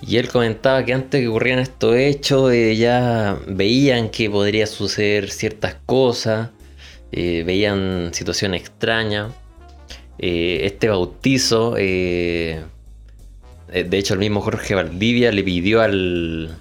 Y 0.01 0.17
él 0.17 0.27
comentaba 0.29 0.83
que 0.85 0.93
antes 0.93 1.21
que 1.21 1.27
ocurrieran 1.27 1.61
estos 1.61 1.95
hechos, 1.95 2.51
eh, 2.53 2.75
ya 2.75 3.39
veían 3.47 4.09
que 4.09 4.29
podría 4.29 4.67
suceder 4.67 5.31
ciertas 5.31 5.77
cosas, 5.85 6.49
eh, 7.11 7.43
veían 7.45 8.11
situaciones 8.13 8.61
extrañas. 8.61 9.31
Eh, 10.19 10.61
este 10.63 10.89
bautizo, 10.89 11.75
de 13.67 13.97
hecho 13.97 14.13
el 14.13 14.19
mismo 14.19 14.41
Jorge 14.41 14.75
Valdivia 14.75 15.31
le 15.31 15.43
pidió 15.43 15.81
al, 15.81 16.55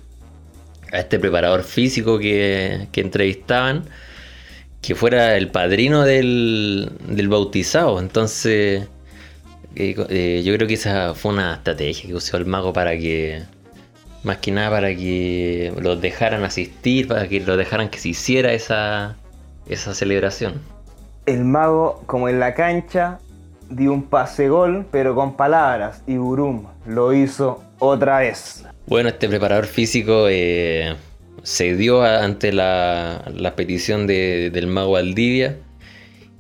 a 0.92 1.00
este 1.00 1.18
preparador 1.18 1.64
físico 1.64 2.18
que, 2.18 2.88
que 2.92 3.00
entrevistaban, 3.00 3.84
que 4.80 4.94
fuera 4.94 5.37
el 5.37 5.49
padrino 5.49 6.04
del, 6.04 6.92
del 7.08 7.28
bautizado. 7.28 7.99
Entonces, 7.99 8.87
eh, 9.76 9.96
eh, 10.08 10.42
yo 10.44 10.54
creo 10.54 10.68
que 10.68 10.75
esa 10.75 11.14
fue 11.14 11.32
una 11.32 11.54
estrategia 11.54 12.08
que 12.08 12.14
usó 12.14 12.37
el 12.37 12.46
mago 12.46 12.73
para 12.73 12.92
que, 12.96 13.42
más 14.23 14.38
que 14.38 14.52
nada, 14.52 14.70
para 14.70 14.94
que 14.94 15.73
los 15.80 16.00
dejaran 16.00 16.44
asistir, 16.44 17.08
para 17.08 17.28
que 17.28 17.40
los 17.40 17.58
dejaran 17.58 17.88
que 17.88 17.99
se 17.99 18.11
hiciera 18.11 18.52
esa, 18.52 19.16
esa 19.68 19.94
celebración. 19.94 20.61
El 21.26 21.44
mago, 21.44 22.02
como 22.06 22.28
en 22.28 22.38
la 22.38 22.54
cancha, 22.54 23.18
dio 23.71 23.92
un 23.92 24.04
pase 24.04 24.49
gol, 24.49 24.87
pero 24.90 25.14
con 25.14 25.37
palabras, 25.37 26.02
y 26.06 26.16
Burum 26.16 26.66
lo 26.87 27.12
hizo 27.12 27.62
otra 27.78 28.21
vez. 28.21 28.64
Bueno, 28.87 29.09
este 29.09 29.28
preparador 29.28 29.66
físico 29.66 30.26
eh, 30.28 30.94
se 31.42 31.76
dio 31.76 32.02
ante 32.02 32.52
la, 32.52 33.52
petición 33.56 34.06
del 34.06 34.66
mago 34.66 34.97
Aldivia 34.97 35.56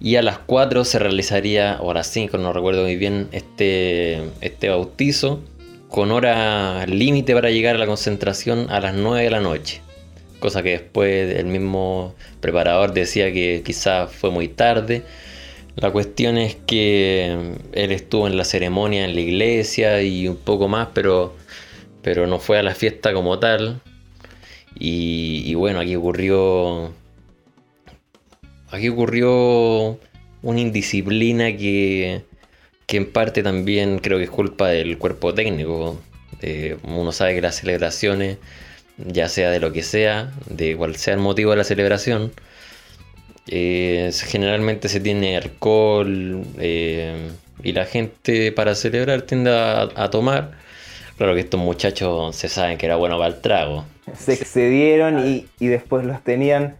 y 0.00 0.16
a 0.16 0.22
las 0.22 0.38
4 0.38 0.84
se 0.84 0.98
realizaría, 0.98 1.78
o 1.80 1.90
a 1.90 1.94
las 1.94 2.08
5, 2.08 2.36
no 2.38 2.52
recuerdo 2.52 2.82
muy 2.82 2.96
bien, 2.96 3.28
este, 3.32 4.22
este 4.40 4.68
bautizo 4.68 5.40
con 5.88 6.10
hora 6.10 6.84
límite 6.86 7.34
para 7.34 7.50
llegar 7.50 7.76
a 7.76 7.78
la 7.78 7.86
concentración 7.86 8.68
a 8.70 8.80
las 8.80 8.94
9 8.94 9.22
de 9.24 9.30
la 9.30 9.40
noche. 9.40 9.80
Cosa 10.40 10.62
que 10.62 10.70
después 10.70 11.36
el 11.36 11.46
mismo 11.46 12.14
preparador 12.40 12.92
decía 12.92 13.32
que 13.32 13.62
quizás 13.64 14.10
fue 14.10 14.30
muy 14.30 14.48
tarde. 14.48 15.04
La 15.76 15.90
cuestión 15.90 16.38
es 16.38 16.54
que 16.54 17.56
él 17.72 17.92
estuvo 17.92 18.26
en 18.28 18.36
la 18.36 18.44
ceremonia 18.44 19.04
en 19.04 19.14
la 19.14 19.20
iglesia 19.20 20.02
y 20.02 20.28
un 20.28 20.36
poco 20.36 20.68
más, 20.68 20.88
pero, 20.94 21.34
pero 22.02 22.26
no 22.26 22.38
fue 22.38 22.58
a 22.58 22.62
la 22.62 22.74
fiesta 22.74 23.12
como 23.12 23.38
tal. 23.38 23.80
Y, 24.76 25.54
bueno, 25.54 25.80
aquí 25.80 25.96
ocurrió. 25.96 26.92
Aquí 28.70 28.88
ocurrió 28.88 29.98
una 30.42 30.60
indisciplina 30.60 31.56
que, 31.56 32.22
que 32.86 32.96
en 32.96 33.12
parte 33.12 33.42
también 33.42 33.98
creo 33.98 34.18
que 34.18 34.24
es 34.24 34.30
culpa 34.30 34.68
del 34.68 34.98
cuerpo 34.98 35.34
técnico. 35.34 36.00
uno 36.84 37.12
sabe 37.12 37.34
que 37.34 37.40
las 37.40 37.56
celebraciones 37.56 38.38
ya 38.98 39.28
sea 39.28 39.50
de 39.50 39.60
lo 39.60 39.72
que 39.72 39.82
sea, 39.82 40.32
de 40.46 40.76
cual 40.76 40.96
sea 40.96 41.14
el 41.14 41.20
motivo 41.20 41.50
de 41.52 41.58
la 41.58 41.64
celebración. 41.64 42.32
Eh, 43.46 44.10
generalmente 44.26 44.88
se 44.88 45.00
tiene 45.00 45.36
alcohol 45.36 46.44
eh, 46.58 47.30
y 47.62 47.72
la 47.72 47.84
gente 47.84 48.52
para 48.52 48.74
celebrar 48.74 49.22
tiende 49.22 49.50
a, 49.52 50.10
tomar. 50.10 50.52
Claro 51.16 51.34
que 51.34 51.40
estos 51.40 51.60
muchachos 51.60 52.34
se 52.34 52.48
saben 52.48 52.78
que 52.78 52.86
era 52.86 52.96
bueno 52.96 53.18
para 53.18 53.34
el 53.34 53.40
trago. 53.40 53.84
Se 54.18 54.32
excedieron 54.32 55.26
y, 55.26 55.46
y 55.60 55.68
después 55.68 56.04
los 56.04 56.22
tenían 56.22 56.76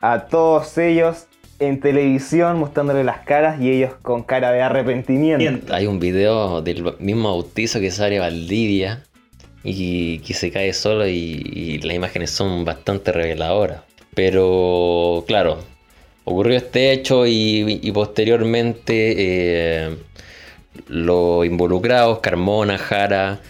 a 0.00 0.26
todos 0.26 0.76
ellos 0.78 1.26
en 1.58 1.80
televisión 1.80 2.58
mostrándole 2.58 3.04
las 3.04 3.18
caras 3.20 3.60
y 3.60 3.70
ellos 3.70 3.94
con 4.02 4.22
cara 4.22 4.52
de 4.52 4.62
arrepentimiento. 4.62 5.74
Hay 5.74 5.86
un 5.86 5.98
video 5.98 6.60
del 6.62 6.94
mismo 6.98 7.30
bautizo 7.30 7.80
que 7.80 7.90
sale 7.90 8.18
Valdivia 8.18 9.04
y 9.62 10.18
que 10.20 10.34
se 10.34 10.50
cae 10.50 10.72
solo 10.72 11.06
y, 11.06 11.78
las 11.82 11.94
imágenes 11.94 12.30
son 12.30 12.64
bastante 12.64 13.12
reveladoras. 13.12 13.80
Pero 14.14 15.24
claro, 15.26 15.58
ocurrió 16.26 16.58
este 16.58 16.92
hecho 16.92 17.26
y, 17.26 17.90
posteriormente 17.94 19.14
eh, 19.16 19.96
los 20.88 21.46
involucrados, 21.46 22.18
Carmona, 22.18 22.76
Jara, 22.76 23.40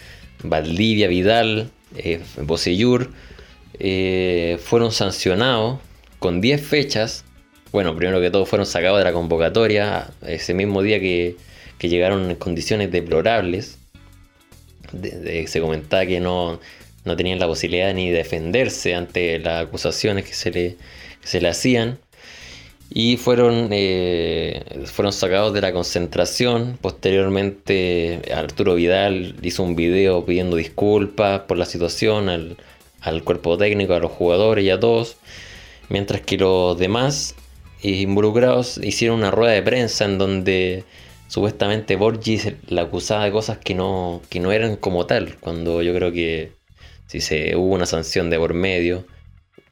Valdivia, 0.43 1.09
Vidal, 1.09 1.69
eh, 1.97 2.21
eh 3.79 4.57
fueron 4.63 4.91
sancionados 4.93 5.79
con 6.19 6.39
10 6.39 6.61
fechas. 6.61 7.25
Bueno, 7.73 7.95
primero 7.95 8.21
que 8.21 8.31
todo 8.31 8.45
fueron 8.45 8.65
sacados 8.65 8.99
de 8.99 9.03
la 9.03 9.11
convocatoria 9.11 10.09
ese 10.25 10.53
mismo 10.53 10.81
día 10.81 11.01
que, 11.01 11.35
que 11.77 11.89
llegaron 11.89 12.29
en 12.29 12.37
condiciones 12.37 12.91
deplorables 12.91 13.77
se 15.47 15.61
comentaba 15.61 16.05
que 16.05 16.19
no, 16.19 16.59
tenían 17.15 17.39
la 17.39 17.47
posibilidad 17.47 17.93
ni 17.93 18.09
de 18.09 18.17
defenderse 18.17 18.95
ante 18.95 19.39
las 19.39 19.65
acusaciones 19.65 20.25
que 20.25 20.33
se 20.33 20.51
le, 20.51 20.77
se 21.23 21.41
le 21.41 21.49
hacían 21.49 21.99
y 22.89 23.17
fueron, 23.17 23.69
eh, 23.71 24.63
fueron 24.85 25.13
sacados 25.13 25.53
de 25.53 25.61
la 25.61 25.73
concentración. 25.73 26.77
Posteriormente 26.81 28.21
Arturo 28.33 28.75
Vidal 28.75 29.35
hizo 29.41 29.63
un 29.63 29.75
video 29.75 30.25
pidiendo 30.25 30.55
disculpas 30.55 31.41
por 31.41 31.57
la 31.57 31.65
situación 31.65 32.29
al, 32.29 32.57
al, 33.01 33.23
cuerpo 33.23 33.57
técnico, 33.57 33.93
a 33.93 33.99
los 33.99 34.11
jugadores 34.11 34.63
y 34.65 34.69
a 34.69 34.79
todos, 34.79 35.17
mientras 35.89 36.21
que 36.21 36.37
los 36.37 36.77
demás 36.77 37.35
involucrados 37.81 38.79
hicieron 38.79 39.19
una 39.19 39.31
rueda 39.31 39.51
de 39.53 39.61
prensa 39.61 40.05
en 40.05 40.17
donde 40.17 40.83
supuestamente 41.27 41.95
Borgi 41.95 42.39
la 42.67 42.83
acusaba 42.83 43.25
de 43.25 43.31
cosas 43.31 43.57
que 43.57 43.75
no, 43.75 44.21
que 44.29 44.39
no 44.39 44.51
eran 44.51 44.77
como 44.77 45.05
tal, 45.05 45.35
cuando 45.39 45.81
yo 45.81 45.93
creo 45.93 46.11
que 46.11 46.53
si 47.07 47.21
se 47.21 47.55
hubo 47.55 47.73
una 47.75 47.85
sanción 47.85 48.29
de 48.29 48.39
por 48.39 48.53
medio, 48.53 49.05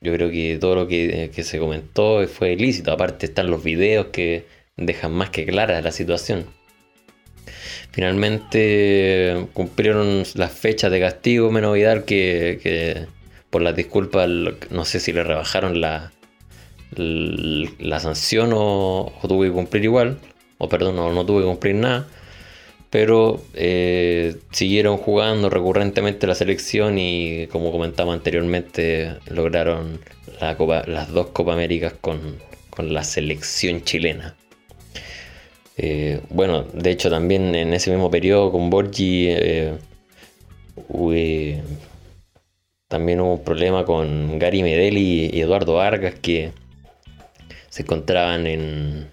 yo 0.01 0.13
creo 0.13 0.29
que 0.29 0.57
todo 0.59 0.75
lo 0.75 0.87
que, 0.87 1.31
se 1.43 1.59
comentó 1.59 2.25
fue 2.27 2.53
ilícito, 2.53 2.91
aparte 2.91 3.25
están 3.27 3.49
los 3.49 3.63
videos 3.63 4.07
que 4.07 4.45
dejan 4.77 5.11
más 5.13 5.29
que 5.29 5.45
clara 5.45 5.81
la 5.81 5.91
situación. 5.91 6.45
Finalmente 7.91 9.47
cumplieron 9.53 10.23
las 10.35 10.51
fechas 10.51 10.91
de 10.91 10.99
castigo 10.99 11.51
menos 11.51 11.75
Vidal 11.75 12.03
que, 12.03 13.07
por 13.49 13.61
las 13.61 13.75
disculpas, 13.75 14.29
no 14.69 14.85
sé 14.85 14.99
si 14.99 15.13
le 15.13 15.23
rebajaron 15.23 15.79
la, 15.79 16.11
la, 16.91 17.99
sanción 17.99 18.51
o, 18.53 19.13
o 19.21 19.27
tuvo 19.27 19.43
que 19.43 19.51
cumplir 19.51 19.85
igual 19.85 20.19
o 20.57 20.69
perdón, 20.69 20.95
no, 20.95 21.25
tuve 21.25 21.41
que 21.41 21.47
cumplir 21.47 21.75
nada, 21.75 22.07
pero 22.95 23.41
eh, 23.53 24.37
siguieron 24.51 24.95
jugando 24.95 25.49
recurrentemente 25.49 26.27
la 26.27 26.33
selección 26.33 26.97
y 26.97 27.45
como 27.47 27.69
comentaba 27.69 28.13
anteriormente, 28.13 29.17
lograron 29.27 29.99
las 30.39 31.11
dos 31.11 31.27
Copa 31.31 31.51
Américas 31.51 31.91
con, 31.99 32.39
la 32.77 33.03
selección 33.03 33.83
chilena. 33.83 34.37
Eh, 35.75 36.21
bueno, 36.29 36.63
de 36.71 36.91
hecho 36.91 37.09
también 37.09 37.53
en 37.53 37.73
ese 37.73 37.91
mismo 37.91 38.09
periodo 38.09 38.53
con 38.53 38.69
Borgi 38.69 39.27
eh, 39.27 39.73
también 42.87 43.19
hubo 43.19 43.33
un 43.33 43.43
problema 43.43 43.83
con 43.83 44.39
Gary 44.39 44.63
Medel 44.63 44.97
y 44.97 45.41
Eduardo 45.41 45.73
Vargas 45.73 46.15
que 46.21 46.53
se 47.67 47.81
encontraban 47.81 48.47
en, 48.47 49.09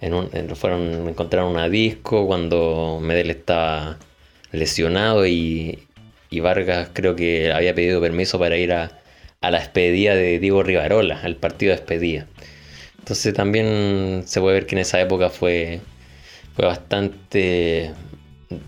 en 0.00 0.14
un, 0.14 0.30
fueron, 0.54 1.08
encontraron 1.08 1.50
una 1.50 1.68
disco 1.68 2.26
cuando 2.26 2.98
Medel 3.02 3.30
estaba 3.30 3.98
lesionado 4.52 5.26
y, 5.26 5.84
Vargas 6.40 6.90
creo 6.92 7.16
que 7.16 7.52
había 7.52 7.74
pedido 7.74 8.00
permiso 8.00 8.38
para 8.38 8.56
ir 8.56 8.72
a, 8.72 8.92
la 9.40 9.58
despedida 9.58 10.14
de 10.14 10.38
Diego 10.38 10.62
Rivarola, 10.62 11.20
al 11.22 11.36
partido 11.36 11.70
de 11.70 11.76
despedida. 11.76 12.26
Entonces 12.98 13.32
también 13.34 14.22
se 14.26 14.40
puede 14.40 14.54
ver 14.54 14.66
que 14.66 14.74
en 14.74 14.80
esa 14.80 15.00
época 15.00 15.30
fue, 15.30 15.80
fue 16.54 16.66
bastante 16.66 17.92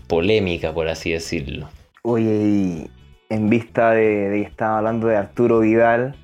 polémica, 0.07 0.73
por 0.73 0.87
así 0.87 1.11
decirlo. 1.11 1.69
Oye, 2.03 2.89
en 3.29 3.49
vista 3.49 3.91
de, 3.91 4.29
de 4.29 4.41
que 4.41 4.49
estaba 4.49 4.79
hablando 4.79 5.07
de 5.07 5.17
Arturo 5.17 5.59
Vidal, 5.59 6.15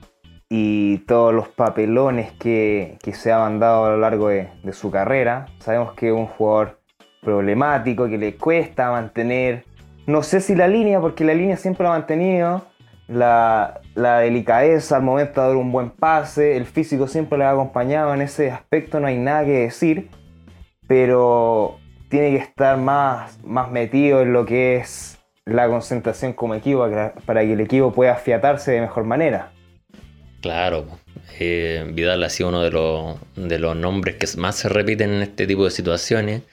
y 0.50 1.00
todos 1.00 1.34
los 1.34 1.50
papelones 1.50 2.32
que, 2.34 2.98
se 3.14 3.32
ha 3.32 3.40
mandado 3.40 3.86
a 3.86 3.90
lo 3.90 3.98
largo 3.98 4.30
de, 4.30 4.50
su 4.72 4.92
carrera. 4.92 5.48
Sabemos 5.60 5.94
que 5.94 6.08
es 6.08 6.14
un 6.14 6.28
jugador 6.28 6.80
problemático, 7.22 8.08
que 8.08 8.18
le 8.18 8.36
cuesta 8.36 8.92
mantener, 8.92 9.66
no 10.06 10.24
sé 10.24 10.40
si 10.40 10.56
la 10.56 10.68
línea, 10.68 11.02
porque 11.02 11.26
la 11.26 11.34
línea 11.34 11.58
siempre 11.58 11.84
lo 11.84 11.90
ha 11.90 11.98
mantenido, 11.98 12.66
la, 13.08 13.82
delicadeza 13.96 14.98
al 14.98 15.04
momento 15.04 15.42
de 15.42 15.48
dar 15.48 15.58
un 15.58 15.72
buen 15.72 15.90
pase, 15.90 16.56
el 16.56 16.66
físico 16.66 17.08
siempre 17.08 17.38
le 17.38 17.46
ha 17.46 17.52
acompañado, 17.52 18.14
en 18.14 18.22
ese 18.22 18.52
aspecto 18.52 19.00
no 19.00 19.08
hay 19.08 19.18
nada 19.18 19.44
que 19.44 19.60
decir, 19.60 20.10
pero 20.88 21.78
tiene 22.10 22.32
que 22.32 22.38
estar 22.38 22.78
más, 22.78 23.44
más 23.44 23.70
metido 23.70 24.22
en 24.22 24.32
lo 24.32 24.46
que 24.46 24.78
es 24.78 25.20
la 25.44 25.68
concentración 25.68 26.34
como 26.34 26.56
equipo 26.56 26.88
para 27.26 27.42
que 27.42 27.54
el 27.54 27.60
equipo 27.62 27.92
pueda 27.92 28.14
afiatarse 28.14 28.72
de 28.72 28.82
mejor 28.82 29.04
manera. 29.04 29.52
Claro, 30.48 30.88
eh, 31.42 31.84
Vidal 31.94 32.24
ha 32.24 32.30
sido 32.30 32.48
uno 32.48 32.64
de 32.64 32.72
los, 33.60 33.76
nombres 33.76 34.16
que 34.16 34.28
más 34.38 34.56
se 34.56 34.70
repiten 34.70 35.12
en 35.12 35.22
este 35.24 35.46
tipo 35.46 35.66
de 35.66 35.72
situaciones. 35.72 36.44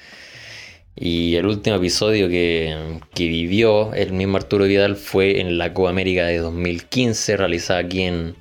Y 0.97 1.37
el 1.37 1.47
último 1.47 1.77
episodio 1.77 2.29
que, 2.29 2.99
vivió 3.17 3.95
el 3.95 4.13
mismo 4.13 4.37
Arturo 4.37 4.65
Vidal 4.65 4.97
fue 4.97 5.41
en 5.41 5.59
la 5.59 5.73
Copa 5.73 5.91
América 5.91 6.27
de 6.27 6.39
2015, 6.39 7.37
realizada 7.37 7.79
aquí 7.79 8.03
en, 8.03 8.35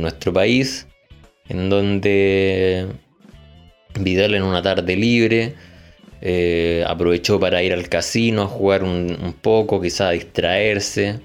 nuestro 0.00 0.32
país, 0.32 0.86
en 1.50 1.68
donde 1.68 2.86
Vidal 4.00 4.32
en 4.32 4.42
una 4.42 4.62
tarde 4.62 4.96
libre 4.96 5.54
eh, 6.22 6.82
aprovechó 6.86 7.38
para 7.38 7.62
ir 7.62 7.74
al 7.74 7.90
casino 7.90 8.44
a 8.44 8.46
jugar 8.46 8.84
un, 8.84 9.18
un 9.22 9.34
poco, 9.34 9.82
quizá 9.82 10.08
a 10.08 10.12
distraerse 10.12 11.20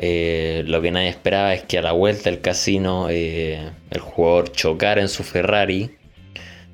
eh, 0.00 0.62
lo 0.66 0.80
que 0.80 0.92
nadie 0.92 1.08
esperaba 1.08 1.52
es 1.54 1.64
que 1.64 1.76
a 1.78 1.82
la 1.82 1.90
vuelta 1.90 2.30
del 2.30 2.40
casino 2.40 3.08
eh, 3.10 3.70
el 3.90 4.00
jugador 4.00 4.52
chocara 4.52 5.00
en 5.00 5.08
su 5.08 5.24
Ferrari, 5.24 5.90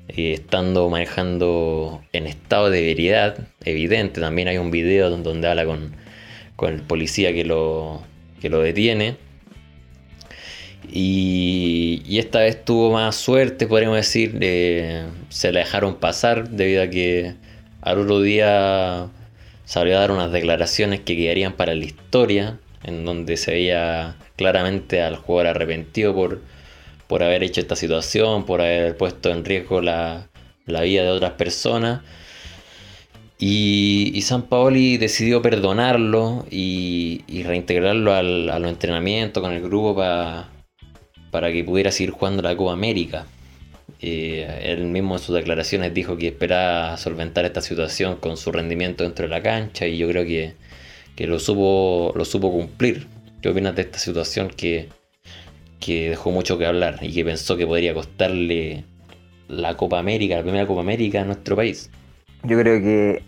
eh, 0.09 0.33
estando 0.33 0.87
manejando 0.91 2.03
en 2.13 2.27
estado 2.27 2.69
de 2.69 2.91
ebriedad, 2.91 3.35
evidente. 3.63 4.21
También 4.21 4.47
hay 4.47 4.59
un 4.59 4.69
video 4.69 5.09
donde 5.09 5.47
habla 5.47 5.65
con, 5.65 5.95
el 6.67 6.81
policía 6.83 7.33
que 7.33 7.45
lo, 7.45 8.03
que 8.41 8.49
lo 8.49 8.61
detiene. 8.61 9.17
Y, 10.91 12.03
y, 12.07 12.19
esta 12.19 12.41
vez 12.41 12.63
tuvo 12.63 12.91
más 12.91 13.15
suerte, 13.15 13.65
podríamos 13.65 13.97
decir. 13.97 14.37
se 15.29 15.51
la 15.51 15.61
dejaron 15.61 15.95
pasar 15.95 16.49
debido 16.49 16.83
a 16.83 16.89
que 16.89 17.33
al 17.81 17.99
otro 17.99 18.21
día 18.21 19.09
salió 19.65 19.97
a 19.97 20.01
dar 20.01 20.11
unas 20.11 20.31
declaraciones 20.31 20.99
que 20.99 21.17
quedarían 21.17 21.53
para 21.53 21.73
la 21.73 21.85
historia 21.85 22.59
en 22.85 23.03
donde 23.05 23.37
se 23.37 23.51
veía 23.51 24.15
claramente 24.35 25.01
al 25.01 25.17
jugador 25.17 25.47
arrepentido 25.47 26.13
por, 26.13 26.41
por 27.07 27.23
haber 27.23 27.43
hecho 27.43 27.61
esta 27.61 27.75
situación, 27.75 28.45
por 28.45 28.61
haber 28.61 28.95
puesto 28.97 29.31
en 29.31 29.43
riesgo 29.43 29.81
la, 29.81 30.27
vida 30.67 31.03
de 31.03 31.09
otras 31.09 31.31
personas. 31.31 32.01
Y, 33.37 34.21
San 34.21 34.43
Paoli 34.43 34.97
decidió 34.97 35.41
perdonarlo 35.41 36.45
y, 36.49 37.21
reintegrarlo 37.43 38.13
al, 38.13 38.49
a 38.49 38.59
los 38.59 38.69
entrenamientos 38.69 39.41
con 39.43 39.51
el 39.51 39.61
grupo 39.61 39.95
para 39.95 41.51
que 41.51 41.63
pudiera 41.63 41.91
seguir 41.91 42.11
jugando 42.11 42.41
la 42.43 42.55
Copa 42.55 42.73
América. 42.73 43.25
Eh, 44.01 44.61
él 44.63 44.85
mismo 44.85 45.15
en 45.15 45.19
sus 45.19 45.35
declaraciones 45.35 45.93
dijo 45.93 46.17
que 46.17 46.27
esperaba 46.27 46.97
solventar 46.97 47.45
esta 47.45 47.61
situación 47.61 48.17
con 48.17 48.37
su 48.37 48.51
rendimiento 48.51 49.03
dentro 49.03 49.23
de 49.23 49.29
la 49.29 49.41
cancha 49.41 49.87
y 49.87 49.97
yo 49.97 50.07
creo 50.07 50.25
que, 50.25 50.53
que 51.15 51.27
lo 51.27 51.39
supo, 51.39 52.11
lo 52.15 52.25
supo 52.25 52.51
cumplir. 52.51 53.07
¿Qué 53.41 53.49
opinas 53.49 53.75
de 53.75 53.83
esta 53.83 53.99
situación 53.99 54.49
que, 54.49 54.89
que 55.79 56.09
dejó 56.09 56.31
mucho 56.31 56.57
que 56.57 56.65
hablar 56.65 56.97
y 57.01 57.13
que 57.13 57.23
pensó 57.23 57.57
que 57.57 57.65
podría 57.65 57.93
costarle 57.93 58.85
la 59.47 59.77
Copa 59.77 59.99
América, 59.99 60.35
la 60.35 60.41
primera 60.41 60.67
Copa 60.67 60.81
América 60.81 61.21
a 61.21 61.25
nuestro 61.25 61.55
país? 61.55 61.89
Yo 62.43 62.59
creo 62.59 62.81
que 62.81 63.23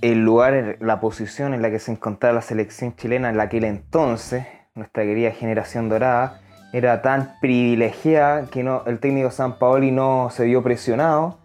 el 0.00 0.24
lugar, 0.24 0.78
la 0.80 1.00
posición 1.00 1.54
en 1.54 1.62
la 1.62 1.70
que 1.70 1.78
se 1.78 1.92
encontraba 1.92 2.34
la 2.34 2.42
selección 2.42 2.94
chilena 2.96 3.30
en 3.30 3.40
aquel 3.40 3.64
entonces, 3.64 4.44
nuestra 4.74 5.04
querida 5.04 5.30
generación 5.32 5.88
dorada, 5.88 6.40
era 6.72 7.02
tan 7.02 7.34
privilegiada 7.40 8.46
que 8.50 8.62
no, 8.62 8.82
el 8.86 8.98
técnico 8.98 9.30
San 9.30 9.58
Paoli 9.58 9.90
no 9.90 10.28
se 10.30 10.44
vio 10.44 10.62
presionado 10.62 11.38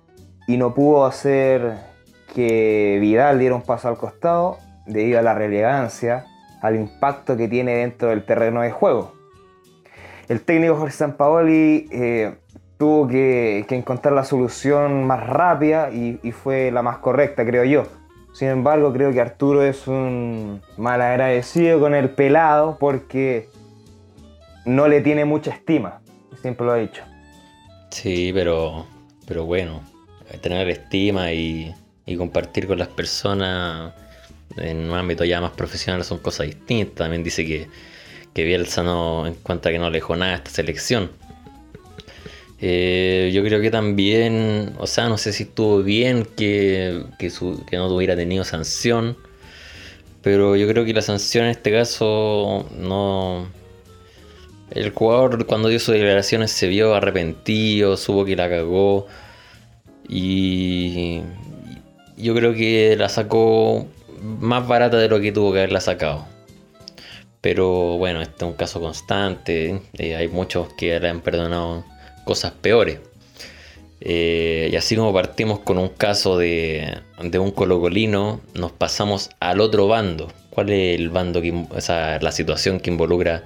y 0.48 0.58
no 0.58 0.74
pudo 0.74 1.06
hacer 1.06 1.78
que 2.36 2.98
Vidal 3.00 3.40
diera 3.40 3.56
un 3.56 3.62
paso 3.62 3.88
al 3.88 3.98
costado 3.98 4.58
debido 4.86 5.20
a 5.20 5.22
la 5.22 5.34
relevancia, 5.34 6.26
al 6.62 6.76
impacto 6.76 7.36
que 7.36 7.48
tiene 7.48 7.76
dentro 7.76 8.10
del 8.10 8.26
terreno 8.26 8.62
de 8.62 8.72
juego. 8.72 9.14
El 10.30 10.42
técnico 10.42 10.76
Jorge 10.78 10.96
Sampaoli 10.96 11.88
eh, 11.92 12.36
tuvo 12.78 13.08
que, 13.08 13.66
encontrar 13.70 14.14
la 14.14 14.24
solución 14.24 15.06
más 15.06 15.28
rápida 15.28 15.92
y, 15.92 16.18
fue 16.32 16.72
la 16.72 16.82
más 16.82 16.98
correcta, 16.98 17.46
creo 17.46 17.64
yo. 17.66 17.84
Sin 18.34 18.48
embargo, 18.48 18.92
creo 18.94 19.12
que 19.12 19.22
Arturo 19.22 19.64
es 19.64 19.88
un 19.88 20.62
mal 20.78 21.02
agradecido 21.02 21.80
con 21.80 21.94
el 21.94 22.10
pelado 22.10 22.78
porque 22.80 23.50
no 24.66 24.88
le 24.88 25.02
tiene 25.02 25.26
mucha 25.26 25.52
estima. 25.52 26.02
Siempre 26.42 26.66
lo 26.66 26.72
ha 26.72 26.78
dicho. 26.78 27.04
Sí, 27.90 28.32
pero, 28.34 28.88
pero 29.28 29.46
bueno, 29.46 29.82
tener 30.42 30.68
estima 30.70 31.32
y, 31.32 31.76
y 32.06 32.18
compartir 32.18 32.68
con 32.68 32.80
las 32.80 32.88
personas 32.88 33.94
en 34.58 34.90
un 34.90 34.98
ámbito 34.98 35.24
ya 35.26 35.42
más 35.42 35.52
profesional 35.52 36.04
son 36.04 36.20
cosas 36.20 36.48
distintas. 36.48 36.96
También 36.96 37.24
dice 37.24 37.46
que, 37.46 37.68
que 38.34 38.44
Bielsa 38.44 38.84
no 38.84 39.28
encuentra 39.28 39.72
que 39.72 39.80
no 39.80 39.90
le 39.90 40.02
nada 40.02 40.34
a 40.34 40.36
esta 40.36 40.52
selección. 40.52 41.12
Eh, 42.66 43.32
yo 43.34 43.44
creo 43.44 43.60
que 43.60 43.70
también, 43.70 44.74
o 44.78 44.88
sea, 44.88 45.10
no 45.10 45.18
sé 45.18 45.34
si 45.34 45.44
estuvo 45.44 45.84
bien 45.84 46.26
que, 46.38 47.04
que, 47.20 47.30
no 47.74 47.88
hubiera 47.88 48.16
tenido 48.16 48.46
sanción, 48.46 49.18
pero 50.22 50.56
yo 50.56 50.66
creo 50.70 50.86
que 50.86 50.94
la 50.94 51.02
sanción 51.02 51.46
en 51.46 51.52
este 51.52 51.72
caso 51.72 52.70
no... 52.78 53.50
El 54.72 54.92
jugador 54.92 55.46
cuando 55.46 55.68
dio 55.68 55.78
sus 55.80 55.94
declaraciones 55.94 56.52
se 56.52 56.68
vio 56.68 56.96
arrepentido, 56.96 57.98
supo 57.98 58.24
que 58.24 58.36
la 58.36 58.50
cagó 58.50 59.08
y 60.08 61.20
yo 62.18 62.34
creo 62.34 62.54
que 62.54 62.96
la 62.98 63.10
sacó 63.10 63.88
más 64.24 64.68
barata 64.68 64.98
de 64.98 65.10
lo 65.10 65.20
que 65.20 65.32
tuvo 65.32 65.52
que 65.54 65.60
haberla 65.60 65.82
sacado. 65.82 66.26
Pero 67.42 67.98
bueno, 67.98 68.22
este 68.22 68.46
es 68.46 68.52
un 68.52 68.54
caso 68.54 68.80
constante. 68.80 69.82
Eh, 69.98 70.16
hay 70.16 70.30
muchos 70.30 70.74
que 70.74 70.98
le 71.00 71.10
han 71.10 71.20
perdonado 71.20 71.84
cosas 72.24 72.54
peores. 72.54 73.00
Eh, 74.00 74.70
y 74.72 74.76
así 74.76 74.96
como 74.96 75.14
partimos 75.14 75.60
con 75.60 75.78
un 75.78 75.90
caso 75.90 76.38
de, 76.38 76.98
de, 77.22 77.40
un 77.40 77.52
colocolino, 77.52 78.42
nos 78.54 78.72
pasamos 78.72 79.30
al 79.40 79.62
otro 79.62 79.88
bando. 79.88 80.30
¿Cuál 80.50 80.70
es 80.70 81.00
el 81.00 81.10
bando, 81.10 81.42
que, 81.42 81.66
esa, 81.76 82.20
la 82.20 82.32
situación 82.32 82.80
que 82.80 82.92
involucra 82.92 83.44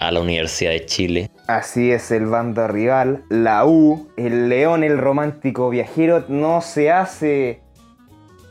a 0.00 0.10
la 0.10 0.20
Universidad 0.20 0.70
de 0.70 0.86
Chile? 0.86 1.30
Así 1.46 1.90
es 1.90 2.10
el 2.10 2.26
bando 2.26 2.68
rival, 2.68 3.24
la 3.28 3.66
U, 3.66 4.08
el 4.16 4.48
león, 4.48 4.84
el 4.84 4.98
romántico 4.98 5.70
viajero, 5.70 6.24
no 6.28 6.60
se 6.60 6.90
hace 6.90 7.63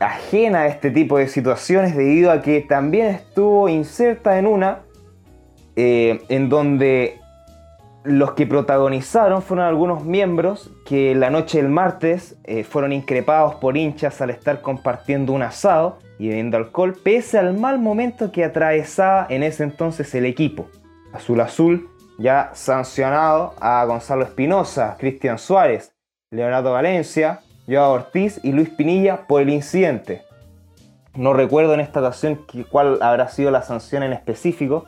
ajena 0.00 0.62
a 0.62 0.66
este 0.66 0.90
tipo 0.90 1.18
de 1.18 1.28
situaciones 1.28 1.96
debido 1.96 2.30
a 2.30 2.42
que 2.42 2.60
también 2.60 3.06
estuvo 3.06 3.68
inserta 3.68 4.38
en 4.38 4.46
una 4.46 4.80
eh, 5.76 6.22
en 6.28 6.48
donde 6.48 7.18
los 8.04 8.32
que 8.32 8.46
protagonizaron 8.46 9.42
fueron 9.42 9.66
algunos 9.66 10.04
miembros 10.04 10.70
que 10.84 11.14
la 11.14 11.30
noche 11.30 11.58
del 11.58 11.70
martes 11.70 12.36
eh, 12.44 12.62
fueron 12.62 12.92
increpados 12.92 13.54
por 13.56 13.76
hinchas 13.76 14.20
al 14.20 14.30
estar 14.30 14.60
compartiendo 14.60 15.32
un 15.32 15.42
asado 15.42 15.98
y 16.18 16.28
bebiendo 16.28 16.58
alcohol, 16.58 16.94
pese 17.02 17.38
al 17.38 17.58
mal 17.58 17.78
momento 17.80 18.30
que 18.30 18.44
atravesaba 18.44 19.26
en 19.30 19.42
ese 19.42 19.64
entonces 19.64 20.14
el 20.14 20.26
equipo. 20.26 20.68
Azul 21.12 21.40
Azul 21.40 21.88
ya 22.18 22.50
sancionado 22.52 23.54
a 23.60 23.84
Gonzalo 23.84 24.24
Espinosa, 24.24 24.96
Cristian 24.98 25.38
Suárez, 25.38 25.94
Leonardo 26.30 26.72
Valencia, 26.72 27.40
Joao 27.66 27.92
Ortiz 27.92 28.40
y 28.42 28.52
Luis 28.52 28.70
Pinilla 28.70 29.26
por 29.26 29.42
el 29.42 29.50
incidente. 29.50 30.22
No 31.14 31.32
recuerdo 31.32 31.74
en 31.74 31.80
esta 31.80 32.00
ocasión 32.00 32.44
cuál 32.70 33.00
habrá 33.00 33.28
sido 33.28 33.50
la 33.50 33.62
sanción 33.62 34.02
en 34.02 34.12
específico, 34.12 34.84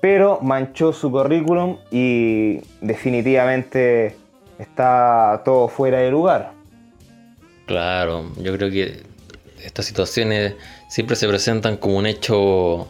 pero 0.00 0.38
manchó 0.40 0.92
su 0.92 1.10
currículum 1.10 1.78
y 1.90 2.60
definitivamente 2.80 4.16
está 4.58 5.42
todo 5.44 5.68
fuera 5.68 5.98
de 5.98 6.10
lugar. 6.10 6.52
Claro, 7.66 8.30
yo 8.36 8.56
creo 8.56 8.70
que 8.70 9.02
estas 9.64 9.86
situaciones 9.86 10.54
siempre 10.88 11.16
se 11.16 11.26
presentan 11.26 11.76
como 11.76 11.96
un 11.96 12.06
hecho 12.06 12.86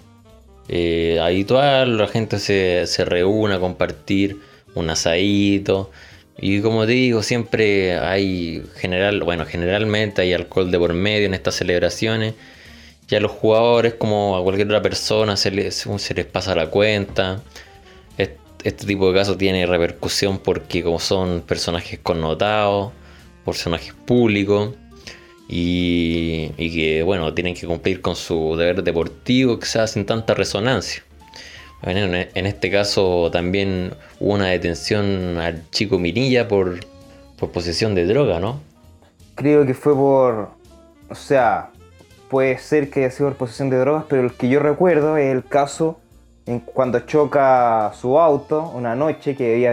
eh, 0.69 1.19
habitual, 1.23 1.97
la 1.97 2.09
gente 2.09 2.39
se, 2.39 2.87
se 2.87 3.05
reúne 3.05 3.55
a 3.55 3.61
compartir 3.61 4.41
un 4.75 4.91
asadito 4.91 5.91
y 6.39 6.61
como 6.61 6.87
digo, 6.87 7.23
siempre 7.23 7.99
hay 7.99 8.63
general, 8.77 9.23
bueno, 9.23 9.47
generalmente 9.47 10.23
hay 10.23 10.33
alcohol 10.33 10.71
de 10.71 10.79
por 10.79 10.95
medio 10.95 11.27
en 11.27 11.35
estas 11.35 11.55
celebraciones. 11.57 12.35
Y 13.09 13.15
a 13.15 13.21
los 13.21 13.33
jugadores, 13.33 13.95
como 13.95 14.37
a 14.37 14.43
cualquier 14.43 14.67
otra 14.69 14.83
persona, 14.83 15.37
se 15.37 15.51
les, 15.51 15.87
se 15.99 16.15
les 16.15 16.27
pasa 16.27 16.55
la 16.55 16.71
cuenta. 16.71 17.43
Este 18.19 18.87
tipo 18.87 19.09
de 19.09 19.19
casos 19.19 19.37
tiene 19.37 19.67
repercusión 19.67 20.39
porque 20.39 20.83
como 20.83 20.99
son 20.99 21.43
personajes 21.43 21.99
connotados, 22.03 22.93
personajes 23.45 23.93
públicos, 24.07 24.71
y, 25.51 26.51
y 26.57 26.75
que 26.75 27.03
bueno, 27.03 27.35
tienen 27.35 27.55
que 27.55 27.67
cumplir 27.67 28.01
con 28.01 28.17
su 28.17 28.57
deber 28.57 28.83
deportivo 28.83 29.59
quizás 29.59 29.93
sin 29.93 30.07
tanta 30.07 30.33
resonancia. 30.33 31.05
En 31.87 32.47
este 32.47 32.71
caso 32.71 33.31
también 33.31 33.93
hubo 34.19 34.35
una 34.35 34.47
detención 34.47 35.37
al 35.39 35.69
chico 35.71 35.99
Mirilla 35.99 36.49
por, 36.49 36.81
por 37.39 37.51
posesión 37.51 37.95
de 37.95 38.07
droga, 38.07 38.41
¿no? 38.41 38.61
Creo 39.35 39.67
que 39.67 39.75
fue 39.75 39.95
por... 39.95 40.51
O 41.11 41.15
sea, 41.15 41.71
puede 42.31 42.57
ser 42.59 42.89
que 42.89 43.01
haya 43.01 43.11
sido 43.11 43.29
por 43.31 43.39
posesión 43.39 43.69
de 43.69 43.79
drogas, 43.79 44.05
pero 44.09 44.23
el 44.23 44.33
que 44.33 44.49
yo 44.49 44.61
recuerdo 44.61 45.17
es 45.19 45.31
el 45.31 45.45
caso 45.45 46.01
en 46.47 46.61
cuando 46.61 47.01
choca 47.01 47.93
su 47.95 48.19
auto 48.19 48.71
una 48.75 48.95
noche 48.95 49.35
que 49.35 49.55
había, 49.55 49.73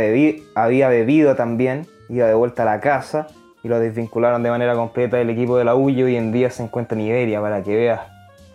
había 0.56 0.90
bebido 0.90 1.36
también, 1.36 1.88
iba 2.10 2.28
de 2.28 2.34
vuelta 2.34 2.64
a 2.64 2.66
la 2.66 2.80
casa 2.80 3.28
y 3.64 3.68
lo 3.68 3.80
desvincularon 3.80 4.44
de 4.44 4.50
manera 4.50 4.76
completa 4.76 5.18
del 5.18 5.30
equipo 5.30 5.58
de 5.58 5.66
la 5.66 5.76
U 5.76 5.90
y 5.90 6.16
en 6.16 6.32
día 6.32 6.50
se 6.50 6.64
encuentra 6.64 6.98
en 6.98 7.06
Iberia 7.06 7.42
para 7.42 7.62
que 7.64 7.76
veas 7.76 8.02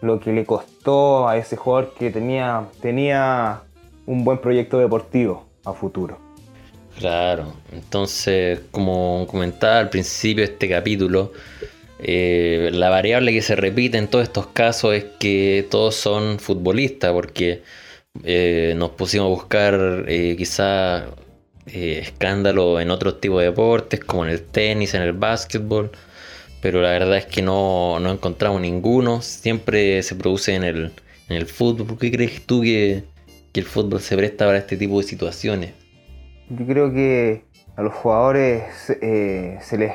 lo 0.01 0.21
que 0.21 0.33
le 0.33 0.45
costó 0.45 1.29
a 1.29 1.37
ese 1.37 1.57
jugador 1.57 1.95
que 1.99 2.11
tenía, 2.11 2.65
tenía 2.81 3.63
un 4.07 4.25
buen 4.25 4.39
proyecto 4.39 4.79
deportivo 4.79 5.47
a 5.65 5.73
futuro. 5.73 6.19
Claro, 6.99 7.53
entonces 7.73 8.61
como 8.71 9.27
comentaba 9.29 9.79
al 9.79 9.91
principio 9.91 10.47
de 10.47 10.53
este 10.53 10.69
capítulo, 10.69 11.33
eh, 11.99 12.71
la 12.73 12.89
variable 12.89 13.33
que 13.33 13.43
se 13.43 13.57
repite 13.57 13.99
en 13.99 14.09
todos 14.09 14.25
estos 14.25 14.47
casos 14.49 14.95
es 14.95 15.05
que 15.19 15.67
todos 15.71 15.95
son 15.95 16.39
futbolistas, 16.39 17.13
porque 17.13 17.63
eh, 18.25 18.75
nos 18.77 18.91
pusimos 18.91 19.27
a 19.27 19.29
buscar 19.29 20.05
eh, 20.09 20.35
quizá 20.39 21.07
escándalos 21.67 22.81
en 22.81 22.91
otros 22.91 23.21
tipos 23.21 23.41
de 23.41 23.47
deportes, 23.47 24.01
como 24.01 24.25
en 24.25 24.31
el 24.31 24.43
tenis, 24.43 24.95
en 24.95 25.03
el 25.03 25.13
básquetbol, 25.13 25.91
pero 26.67 26.83
la 26.83 26.91
verdad 26.91 27.17
es 27.17 27.27
que 27.27 27.43
no, 27.43 28.01
no 28.01 28.11
encontramos 28.11 28.61
ninguno. 28.61 29.23
Siempre 29.23 30.03
se 30.03 30.17
produce 30.17 30.53
en 30.53 30.65
el, 30.65 30.93
en 31.29 31.37
el 31.37 31.47
fútbol. 31.47 31.87
¿Por 31.87 31.97
qué 31.97 32.11
crees 32.11 32.45
tú 32.45 32.61
que, 32.63 33.05
el 33.55 33.65
fútbol 33.65 34.01
se 34.01 34.17
presta 34.17 34.47
para 34.47 34.59
este 34.59 34.77
tipo 34.77 35.01
de 35.01 35.07
situaciones? 35.07 35.75
Yo 36.49 36.67
creo 36.67 36.93
que 36.93 37.45
a 37.77 37.83
los 37.83 37.95
jugadores 37.95 38.65
eh, 39.01 39.59
se 39.63 39.79
les 39.79 39.93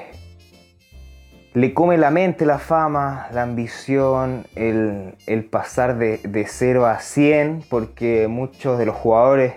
le 1.56 1.74
come 1.74 1.98
la 1.98 2.10
mente 2.10 2.46
la 2.46 2.58
fama, 2.58 3.28
la 3.34 3.44
ambición, 3.44 4.48
el, 4.56 5.44
pasar 5.52 5.98
de, 5.98 6.20
de 6.20 6.46
0 6.48 6.86
a 6.86 7.02
100, 7.02 7.66
porque 7.70 8.30
muchos 8.30 8.80
de 8.80 8.86
los 8.86 8.96
jugadores 8.96 9.56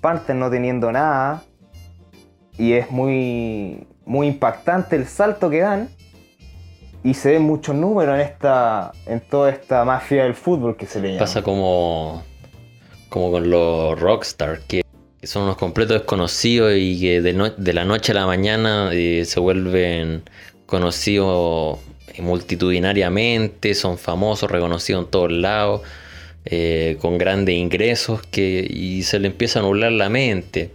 parten 0.00 0.38
no 0.38 0.50
teniendo 0.50 0.90
nada 0.92 1.42
y 2.56 2.72
es 2.72 2.90
muy, 2.90 3.86
muy 4.06 4.28
impactante 4.28 4.96
el 4.96 5.06
salto 5.06 5.50
que 5.50 5.60
dan 5.60 5.90
y 7.04 7.14
se 7.14 7.32
ven 7.32 7.42
muchos 7.42 7.74
números 7.74 8.14
en 8.14 8.20
esta 8.20 8.92
en 9.06 9.20
toda 9.20 9.50
esta 9.50 9.84
mafia 9.84 10.24
del 10.24 10.34
fútbol 10.34 10.76
que 10.76 10.86
se 10.86 11.00
le 11.00 11.08
llama. 11.08 11.20
Pasa 11.20 11.42
como 11.42 12.22
como 13.08 13.30
con 13.30 13.50
los 13.50 13.98
rockstar 14.00 14.60
que, 14.66 14.82
son 15.22 15.44
unos 15.44 15.56
completos 15.56 15.98
desconocidos 15.98 16.72
y 16.76 16.98
que 16.98 17.20
de, 17.20 17.72
la 17.72 17.84
noche 17.84 18.12
a 18.12 18.14
la 18.14 18.26
mañana 18.26 18.90
eh, 18.92 19.24
se 19.24 19.38
vuelven 19.38 20.22
conocidos 20.66 21.78
multitudinariamente, 22.18 23.74
son 23.74 23.98
famosos, 23.98 24.50
reconocidos 24.50 25.04
en 25.04 25.10
todos 25.10 25.30
lados, 25.30 25.82
eh, 26.44 26.96
con 27.00 27.18
grandes 27.18 27.54
ingresos 27.54 28.22
que, 28.22 28.66
y 28.68 29.02
se 29.04 29.18
le 29.20 29.28
empieza 29.28 29.60
a 29.60 29.62
nublar 29.62 29.92
la 29.92 30.08
mente. 30.08 30.72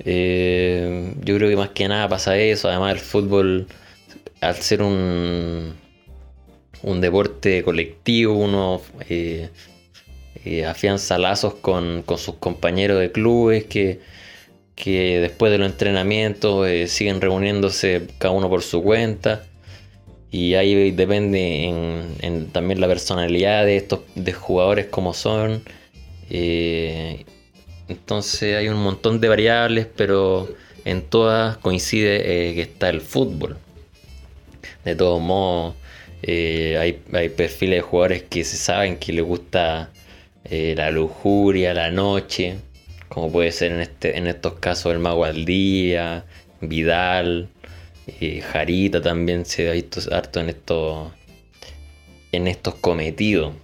Eh, 0.00 1.14
yo 1.22 1.36
creo 1.36 1.48
que 1.48 1.56
más 1.56 1.70
que 1.70 1.88
nada 1.88 2.08
pasa 2.08 2.36
eso, 2.36 2.68
además 2.68 2.92
el 2.92 3.00
fútbol 3.00 3.66
al 4.40 4.56
ser 4.56 4.82
un, 4.82 5.74
un 6.82 7.00
deporte 7.00 7.62
colectivo, 7.62 8.34
uno 8.34 8.80
eh, 9.08 9.50
afianza 10.66 11.18
lazos 11.18 11.54
con, 11.54 12.04
sus 12.16 12.36
compañeros 12.36 13.00
de 13.00 13.10
clubes 13.10 13.64
que, 13.64 14.00
que 14.74 15.20
después 15.20 15.50
de 15.52 15.58
los 15.58 15.68
entrenamientos 15.70 16.68
siguen 16.88 17.20
reuniéndose 17.20 18.06
cada 18.18 18.32
uno 18.34 18.48
por 18.48 18.62
su 18.62 18.82
cuenta. 18.82 19.44
Y 20.30 20.54
ahí 20.54 20.90
depende 20.90 21.64
en, 22.20 22.48
también 22.52 22.80
la 22.80 22.88
personalidad 22.88 23.64
de 23.64 23.76
estos 23.76 24.00
de 24.14 24.32
jugadores 24.32 24.86
como 24.86 25.14
son. 25.14 25.62
entonces 27.88 28.56
hay 28.56 28.68
un 28.68 28.76
montón 28.82 29.20
de 29.20 29.28
variables, 29.28 29.86
pero 29.96 30.48
en 30.84 31.02
todas 31.02 31.56
coincide 31.58 32.54
que 32.54 32.62
está 32.62 32.90
el 32.90 33.00
fútbol. 33.00 33.56
De 34.84 34.94
todos 34.94 35.20
modos, 35.20 35.74
eh, 36.22 36.76
hay, 36.78 37.28
perfiles 37.28 37.78
de 37.78 37.82
jugadores 37.82 38.22
que 38.24 38.44
se 38.44 38.56
saben 38.56 38.96
que 38.96 39.12
les 39.12 39.24
gusta 39.24 39.90
eh, 40.44 40.74
la 40.76 40.90
lujuria, 40.90 41.74
la 41.74 41.90
noche, 41.90 42.58
como 43.08 43.30
puede 43.30 43.52
ser 43.52 43.72
en, 43.72 43.80
este, 43.80 44.18
en 44.18 44.26
estos 44.26 44.54
casos 44.54 44.92
el 44.92 44.98
Mago 44.98 45.24
al 45.24 45.44
Día, 45.44 46.24
Vidal, 46.60 47.48
eh, 48.06 48.40
Jarita 48.40 49.00
también 49.00 49.44
se 49.44 49.68
ha 49.68 49.72
visto 49.72 50.00
harto 50.14 50.40
en 50.40 50.48
estos, 50.48 51.12
en 52.32 52.46
estos 52.46 52.74
cometidos. 52.76 53.54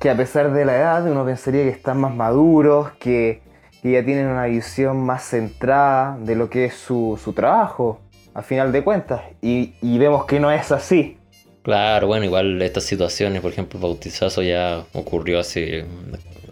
Que 0.00 0.10
a 0.10 0.16
pesar 0.16 0.52
de 0.52 0.64
la 0.64 0.76
edad 0.76 1.10
uno 1.10 1.24
pensaría 1.24 1.62
que 1.62 1.70
están 1.70 1.98
más 1.98 2.14
maduros, 2.14 2.92
que, 2.98 3.42
ya 3.82 4.02
tienen 4.02 4.28
una 4.28 4.46
visión 4.46 5.04
más 5.04 5.24
centrada 5.24 6.16
de 6.18 6.34
lo 6.34 6.48
que 6.48 6.64
es 6.64 6.74
su, 6.74 7.20
su 7.22 7.34
trabajo 7.34 8.00
al 8.34 8.42
final 8.44 8.72
de 8.72 8.82
cuentas. 8.82 9.22
Y, 9.40 9.72
vemos 9.82 10.26
que 10.26 10.40
no 10.40 10.50
es 10.50 10.70
así. 10.72 11.16
Claro, 11.62 12.08
bueno, 12.08 12.26
igual 12.26 12.60
estas 12.60 12.84
situaciones, 12.84 13.40
por 13.40 13.52
ejemplo, 13.52 13.78
el 13.78 13.82
bautizazo 13.82 14.42
ya 14.42 14.84
ocurrió 14.92 15.38
hace, 15.38 15.86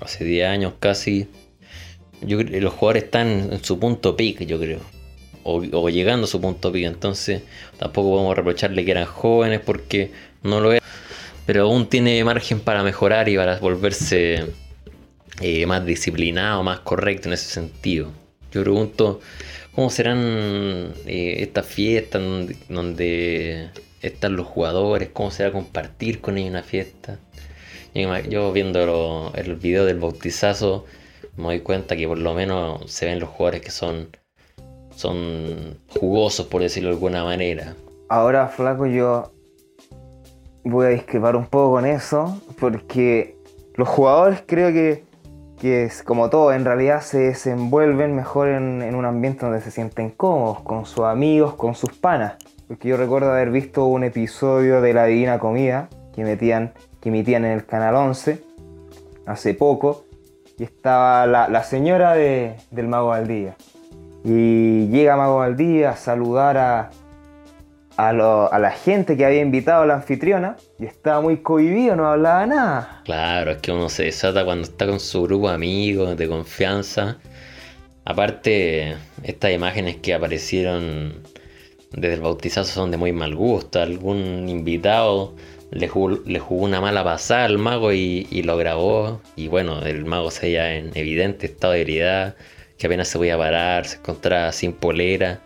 hace 0.01 0.25
10 0.25 0.49
años 0.49 0.73
casi. 0.79 1.29
Los 2.23 2.73
jugadores 2.73 3.05
están 3.05 3.53
en 3.53 3.63
su 3.63 3.79
punto 3.79 4.17
peak, 4.17 4.47
yo 4.47 4.59
creo. 4.59 4.79
O, 5.43 5.89
llegando 5.91 6.25
a 6.25 6.29
su 6.29 6.41
punto 6.41 6.73
peak. 6.73 6.87
Entonces, 6.87 7.43
tampoco 7.79 8.11
podemos 8.13 8.37
reprocharle 8.37 8.85
que 8.85 8.93
eran 8.93 9.07
jóvenes 9.07 9.61
porque 9.61 10.13
no 10.43 10.61
lo 10.61 10.73
es. 10.73 10.81
Pero 11.45 11.65
aún 11.65 11.89
tiene 11.89 12.23
margen 12.25 12.61
para 12.61 12.85
mejorar 12.85 13.29
y 13.29 13.37
para 13.37 13.59
volverse 13.59 14.47
eh, 15.41 15.67
más 15.67 15.85
disciplinado, 15.85 16.63
más 16.63 16.81
correcto 16.81 17.29
en 17.29 17.35
ese 17.35 17.51
sentido. 17.51 18.13
Yo 18.53 18.63
pregunto, 18.63 19.21
¿Cómo 19.75 19.89
serán 19.89 20.93
eh, 21.07 21.37
estas 21.39 21.67
fiestas 21.67 22.23
donde, 22.69 23.71
están 24.03 24.37
los 24.37 24.47
jugadores? 24.47 25.09
¿Cómo 25.13 25.31
será 25.31 25.51
compartir 25.51 26.21
con 26.21 26.37
ellos 26.37 26.51
una 26.51 26.63
fiesta? 26.63 27.19
Yo, 27.95 28.53
viendo 28.53 29.33
el 29.35 29.57
video 29.57 29.85
del 29.85 29.99
bautizazo 29.99 30.87
me 31.37 31.45
doy 31.45 31.61
cuenta 31.61 31.97
que 31.97 32.07
por 32.07 32.19
lo 32.19 32.35
menos 32.35 32.91
se 32.91 33.07
ven 33.07 33.21
los 33.21 33.31
jugadores 33.31 33.63
que 33.63 33.71
son, 33.71 34.09
son 34.95 35.79
jugosos, 35.89 36.47
por 36.47 36.63
decirlo 36.63 36.91
de 36.91 36.95
alguna 36.97 37.25
manera. 37.25 37.75
Ahora, 38.09 38.49
flaco, 38.49 38.87
yo 38.87 39.33
voy 40.65 40.87
a 40.87 40.91
discrepar 40.91 41.37
un 41.37 41.47
poco 41.47 41.73
con 41.73 41.87
eso, 41.87 42.41
porque 42.59 43.37
los 43.77 43.89
jugadores 43.89 44.43
creo 44.47 44.73
que 44.73 45.05
que 45.63 45.89
como 46.05 46.29
todo, 46.29 46.53
en 46.53 46.65
realidad 46.65 47.03
se 47.03 47.21
desenvuelven 47.21 48.17
mejor 48.17 48.49
en, 48.49 48.97
un 48.97 49.05
ambiente 49.05 49.47
donde 49.47 49.61
se 49.61 49.71
sienten 49.71 50.11
cómodos, 50.11 50.59
con 50.63 50.87
sus 50.87 51.05
amigos, 51.05 51.55
con 51.55 51.77
sus 51.77 51.93
panas. 51.93 52.35
Porque 52.67 52.89
yo 52.89 52.97
recuerdo 52.97 53.31
haber 53.31 53.53
visto 53.53 53.87
un 53.87 54.03
episodio 54.03 54.81
de 54.81 54.93
La 54.93 55.05
Divina 55.05 55.39
Comida 55.39 55.89
que, 56.17 56.25
metían, 56.25 56.73
que 57.01 57.11
emitían 57.11 57.45
en 57.45 57.53
el 57.53 57.65
Canal 57.65 57.95
11 57.95 58.43
hace 59.25 59.55
poco, 59.55 60.05
y 60.59 60.65
estaba 60.65 61.27
la, 61.27 61.63
señora 61.63 62.15
del 62.15 62.89
Mago 62.89 63.09
Valdía. 63.09 63.55
Y 64.25 64.89
llega 64.89 65.17
Mago 65.17 65.37
Valdía 65.37 65.91
a 65.91 65.97
saludar 65.97 66.57
a, 66.59 66.91
a, 67.97 68.13
la 68.13 68.71
gente 68.71 69.17
que 69.17 69.25
había 69.25 69.41
invitado 69.41 69.83
a 69.83 69.87
la 69.87 69.95
anfitriona 69.95 70.57
y 70.79 70.87
estaba 70.87 71.21
muy 71.21 71.39
cohibido, 71.39 71.97
no 71.97 72.07
hablaba 72.07 72.47
nada. 72.47 73.03
Claro, 73.05 73.53
es 73.53 73.59
que 73.59 73.73
uno 73.73 73.89
se 73.89 74.05
desata 74.05 74.45
cuando 74.45 74.65
está 74.65 74.87
con 74.87 75.01
su 75.01 75.23
grupo 75.23 75.49
de 75.49 75.55
amigos, 75.55 76.17
de 76.17 76.29
confianza. 76.29 77.19
Aparte, 78.05 78.97
estas 79.23 79.53
imágenes 79.53 79.97
que 79.97 80.15
aparecieron 80.15 81.23
desde 81.93 82.15
el 82.15 82.21
bautizazo 82.21 82.73
son 82.73 82.91
de 82.91 82.97
muy 82.97 83.13
mal 83.13 83.35
gusto. 83.35 83.81
Algún 83.81 84.49
invitado 84.49 85.35
le 85.71 85.89
jugó, 85.89 86.19
una 86.49 86.81
mala 86.81 87.05
pasada 87.05 87.45
al 87.45 87.59
mago 87.59 87.93
y, 87.93 88.43
lo 88.43 88.57
grabó. 88.57 89.21
Y 89.37 89.49
bueno, 89.49 89.83
el 89.83 90.05
mago 90.05 90.31
se 90.31 90.47
veía 90.47 90.77
en 90.77 90.91
evidente 90.95 91.47
estado 91.47 91.75
de 91.75 91.83
herida, 91.83 92.37
que 92.79 92.87
apenas 92.87 93.09
se 93.09 93.19
podía 93.19 93.39
parar, 93.39 93.87
se 93.87 93.97
encontraba 93.97 94.53
sin 94.53 94.73
polera. 94.73 95.41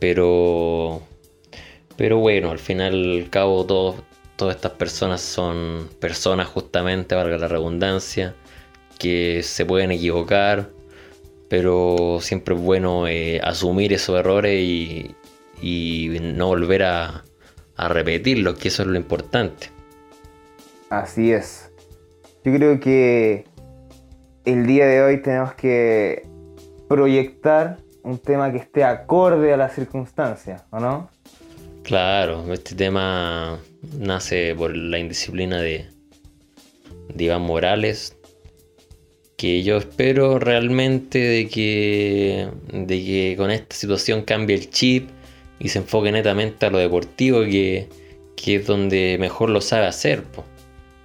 Pero 0.00 1.02
pero 1.98 2.18
bueno, 2.18 2.52
al 2.52 2.60
final 2.60 2.94
y 2.94 3.20
al 3.22 3.28
cabo 3.28 3.66
todas 3.66 4.54
estas 4.54 4.70
personas 4.72 5.20
son 5.20 5.88
personas 6.00 6.46
justamente, 6.46 7.16
valga 7.16 7.36
la 7.38 7.48
redundancia, 7.48 8.36
que 9.00 9.42
se 9.42 9.66
pueden 9.66 9.90
equivocar, 9.90 10.70
pero 11.50 12.18
siempre 12.20 12.54
es 12.54 12.60
bueno 12.60 13.08
eh, 13.08 13.40
asumir 13.42 13.92
esos 13.92 14.16
errores 14.16 14.62
y, 14.62 15.14
no 16.22 16.46
volver 16.46 16.84
a, 16.84 17.24
a 17.76 17.88
repetirlos, 17.88 18.56
que 18.56 18.68
eso 18.68 18.82
es 18.82 18.88
lo 18.88 18.96
importante. 18.96 19.70
Así 20.90 21.32
es. 21.32 21.72
Yo 22.44 22.54
creo 22.54 22.78
que 22.78 23.44
el 24.44 24.68
día 24.68 24.86
de 24.86 25.02
hoy 25.02 25.20
tenemos 25.20 25.54
que 25.54 26.28
proyectar 26.88 27.78
un 28.04 28.18
tema 28.18 28.52
que 28.52 28.58
esté 28.58 28.84
acorde 28.84 29.52
a 29.52 29.56
las 29.56 29.74
circunstancias, 29.74 30.64
¿o 30.70 30.78
no? 30.78 31.10
Claro, 31.88 32.52
este 32.52 32.74
tema 32.74 33.58
nace 33.98 34.54
por 34.54 34.76
la 34.76 34.98
indisciplina 34.98 35.58
de, 35.58 35.86
Iván 37.18 37.40
Morales, 37.40 38.14
que 39.38 39.62
yo 39.62 39.78
espero 39.78 40.38
realmente 40.38 41.18
de 41.18 41.48
que, 41.48 42.46
de 42.74 43.02
que 43.02 43.34
con 43.38 43.50
esta 43.50 43.74
situación 43.74 44.20
cambie 44.20 44.56
el 44.56 44.68
chip 44.68 45.08
y 45.58 45.70
se 45.70 45.78
enfoque 45.78 46.12
netamente 46.12 46.66
a 46.66 46.70
lo 46.70 46.76
deportivo, 46.76 47.40
que, 47.44 47.88
es 48.36 48.66
donde 48.66 49.16
mejor 49.18 49.48
lo 49.48 49.62
sabe 49.62 49.86
hacer. 49.86 50.24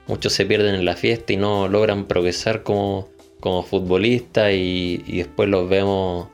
Muchos 0.08 0.34
se 0.34 0.46
pierden 0.46 0.76
en 0.76 0.84
la 0.84 0.98
fiesta 0.98 1.32
y 1.32 1.38
no 1.38 1.70
logran 1.70 2.10
progresar 2.10 2.64
como, 2.64 3.08
como 3.40 3.64
futbolistas 3.64 4.52
y, 4.52 5.02
y 5.08 5.20
después 5.20 5.48
los 5.48 5.70
vemos 5.70 6.28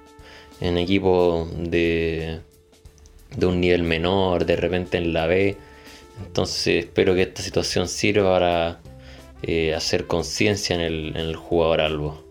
en 0.60 0.80
equipos 0.80 1.48
de, 1.56 2.40
de 3.36 3.46
un 3.46 3.62
nivel 3.62 3.84
menor, 3.84 4.46
de 4.46 4.56
repente 4.56 4.98
en 4.98 5.14
la 5.14 5.28
B. 5.28 5.58
Entonces 6.26 6.86
espero 6.86 7.14
que 7.16 7.24
esta 7.24 7.42
situación 7.42 7.88
sirva 7.88 8.34
para 8.34 8.80
eh, 9.42 9.74
hacer 9.74 10.06
conciencia 10.08 10.76
en 10.76 11.16
el, 11.16 11.36
jugador 11.36 11.82
albo. 11.82 12.24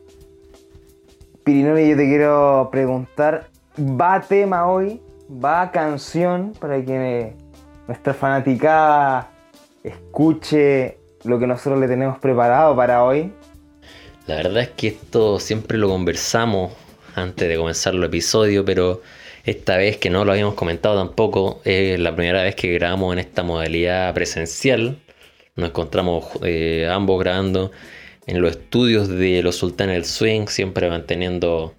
Pirinoli, 1.45 1.91
yo 1.91 1.97
te 1.97 2.05
quiero 2.05 2.69
preguntar, 2.71 3.49
¿va 3.79 4.21
tema 4.21 4.67
hoy? 4.67 5.01
¿Va 5.31 5.71
canción 5.71 6.53
para 6.59 6.85
que 6.85 7.35
nuestra 7.87 8.13
fanaticada 8.13 9.31
escuche 9.83 10.99
lo 11.25 11.39
que 11.39 11.47
nosotros 11.47 11.81
le 11.81 11.89
tenemos 11.89 12.19
preparado 12.19 12.77
para 12.77 13.05
hoy? 13.05 13.33
La 14.27 14.37
verdad 14.37 14.59
es 14.59 14.69
que 14.71 14.89
esto 14.89 15.41
siempre 15.41 15.79
lo 15.79 15.89
conversamos 15.89 16.73
antes 17.15 17.49
de 17.49 17.57
comenzar 17.57 17.95
el 17.95 18.05
episodio, 18.05 18.65
pero 18.65 19.01
esta 19.51 19.79
vez 19.79 19.97
que 19.97 20.11
no 20.11 20.25
lo 20.27 20.33
habíamos 20.33 20.55
comentado 20.55 20.97
tampoco, 21.03 21.61
es 21.65 21.99
la 21.99 22.15
primera 22.15 22.43
vez 22.43 22.55
que 22.55 22.71
grabamos 22.75 23.15
en 23.15 23.19
esta 23.21 23.43
modalidad 23.43 24.13
presencial. 24.13 24.99
Nos 25.57 25.71
encontramos 25.71 26.27
eh, 26.43 26.87
ambos 26.91 27.19
grabando 27.19 27.71
en 28.27 28.43
los 28.43 28.51
estudios 28.51 29.09
de 29.09 29.43
los 29.43 29.57
Sultanes 29.57 29.95
del 29.95 30.05
Swing, 30.05 30.47
siempre 30.49 30.91
manteniendo 30.91 31.75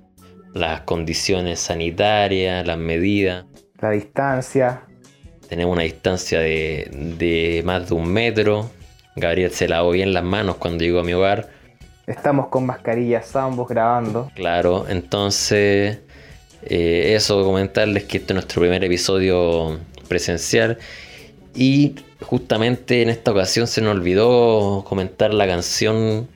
las 0.55 0.81
condiciones 0.81 1.59
sanitarias, 1.59 2.65
las 2.65 2.77
medidas. 2.79 3.45
La 3.79 3.91
distancia. 3.91 4.81
Tenemos 5.47 5.73
una 5.73 5.83
distancia 5.83 6.39
de, 6.39 6.89
de 6.91 7.61
más 7.63 7.87
de 7.87 7.93
un 7.93 8.11
metro. 8.11 8.71
Gabriel 9.15 9.51
se 9.51 9.67
lavó 9.67 9.91
bien 9.91 10.11
las 10.13 10.23
manos 10.23 10.55
cuando 10.55 10.83
llegó 10.83 11.01
a 11.01 11.03
mi 11.03 11.13
hogar. 11.13 11.49
Estamos 12.07 12.47
con 12.47 12.65
mascarillas 12.65 13.35
ambos 13.35 13.67
grabando. 13.67 14.31
Claro, 14.33 14.87
entonces 14.89 15.99
eh, 16.63 17.13
eso, 17.15 17.43
comentarles 17.43 18.03
que 18.03 18.17
este 18.17 18.33
es 18.33 18.35
nuestro 18.35 18.61
primer 18.61 18.83
episodio 18.83 19.79
presencial. 20.07 20.77
Y 21.55 21.95
justamente 22.21 23.01
en 23.01 23.09
esta 23.09 23.31
ocasión 23.31 23.67
se 23.67 23.81
nos 23.81 23.95
olvidó 23.95 24.83
comentar 24.87 25.33
la 25.33 25.47
canción 25.47 26.27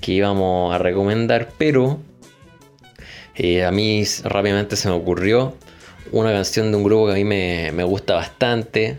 que 0.00 0.12
íbamos 0.12 0.74
a 0.74 0.78
recomendar, 0.78 1.50
pero 1.58 2.00
eh, 3.34 3.64
a 3.64 3.70
mí 3.70 4.04
rápidamente 4.24 4.76
se 4.76 4.88
me 4.88 4.94
ocurrió 4.94 5.54
una 6.10 6.32
canción 6.32 6.70
de 6.70 6.76
un 6.76 6.84
grupo 6.84 7.06
que 7.06 7.12
a 7.12 7.14
mí 7.14 7.24
me, 7.24 7.70
me 7.72 7.84
gusta 7.84 8.14
bastante. 8.14 8.98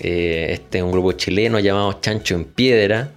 Eh, 0.00 0.48
este 0.50 0.78
es 0.78 0.84
un 0.84 0.90
grupo 0.90 1.12
chileno 1.12 1.60
llamado 1.60 2.00
Chancho 2.00 2.34
en 2.34 2.44
Piedra. 2.44 3.12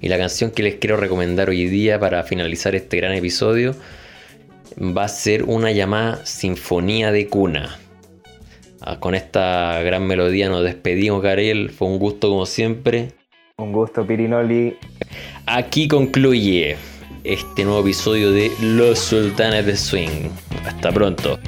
Y 0.00 0.08
la 0.08 0.18
canción 0.18 0.50
que 0.50 0.62
les 0.62 0.74
quiero 0.76 0.96
recomendar 0.96 1.48
hoy 1.48 1.66
día 1.66 1.98
para 1.98 2.22
finalizar 2.24 2.74
este 2.74 2.98
gran 2.98 3.12
episodio 3.12 3.74
va 4.78 5.04
a 5.04 5.08
ser 5.08 5.44
una 5.44 5.72
llamada 5.72 6.24
Sinfonía 6.24 7.12
de 7.12 7.28
Cuna. 7.28 7.78
Ah, 8.80 8.98
con 9.00 9.14
esta 9.14 9.80
gran 9.82 10.06
melodía 10.06 10.48
nos 10.48 10.62
despedimos, 10.62 11.22
Gabriel. 11.22 11.70
Fue 11.70 11.88
un 11.88 11.98
gusto 11.98 12.28
como 12.28 12.46
siempre. 12.46 13.12
Un 13.56 13.72
gusto, 13.72 14.06
Pirinoli. 14.06 14.76
Aquí 15.46 15.88
concluye 15.88 16.76
este 17.22 17.64
nuevo 17.64 17.80
episodio 17.80 18.32
de 18.32 18.50
Los 18.60 18.98
Sultanes 18.98 19.64
de 19.64 19.76
Swing. 19.76 20.28
Hasta 20.66 20.92
pronto. 20.92 21.38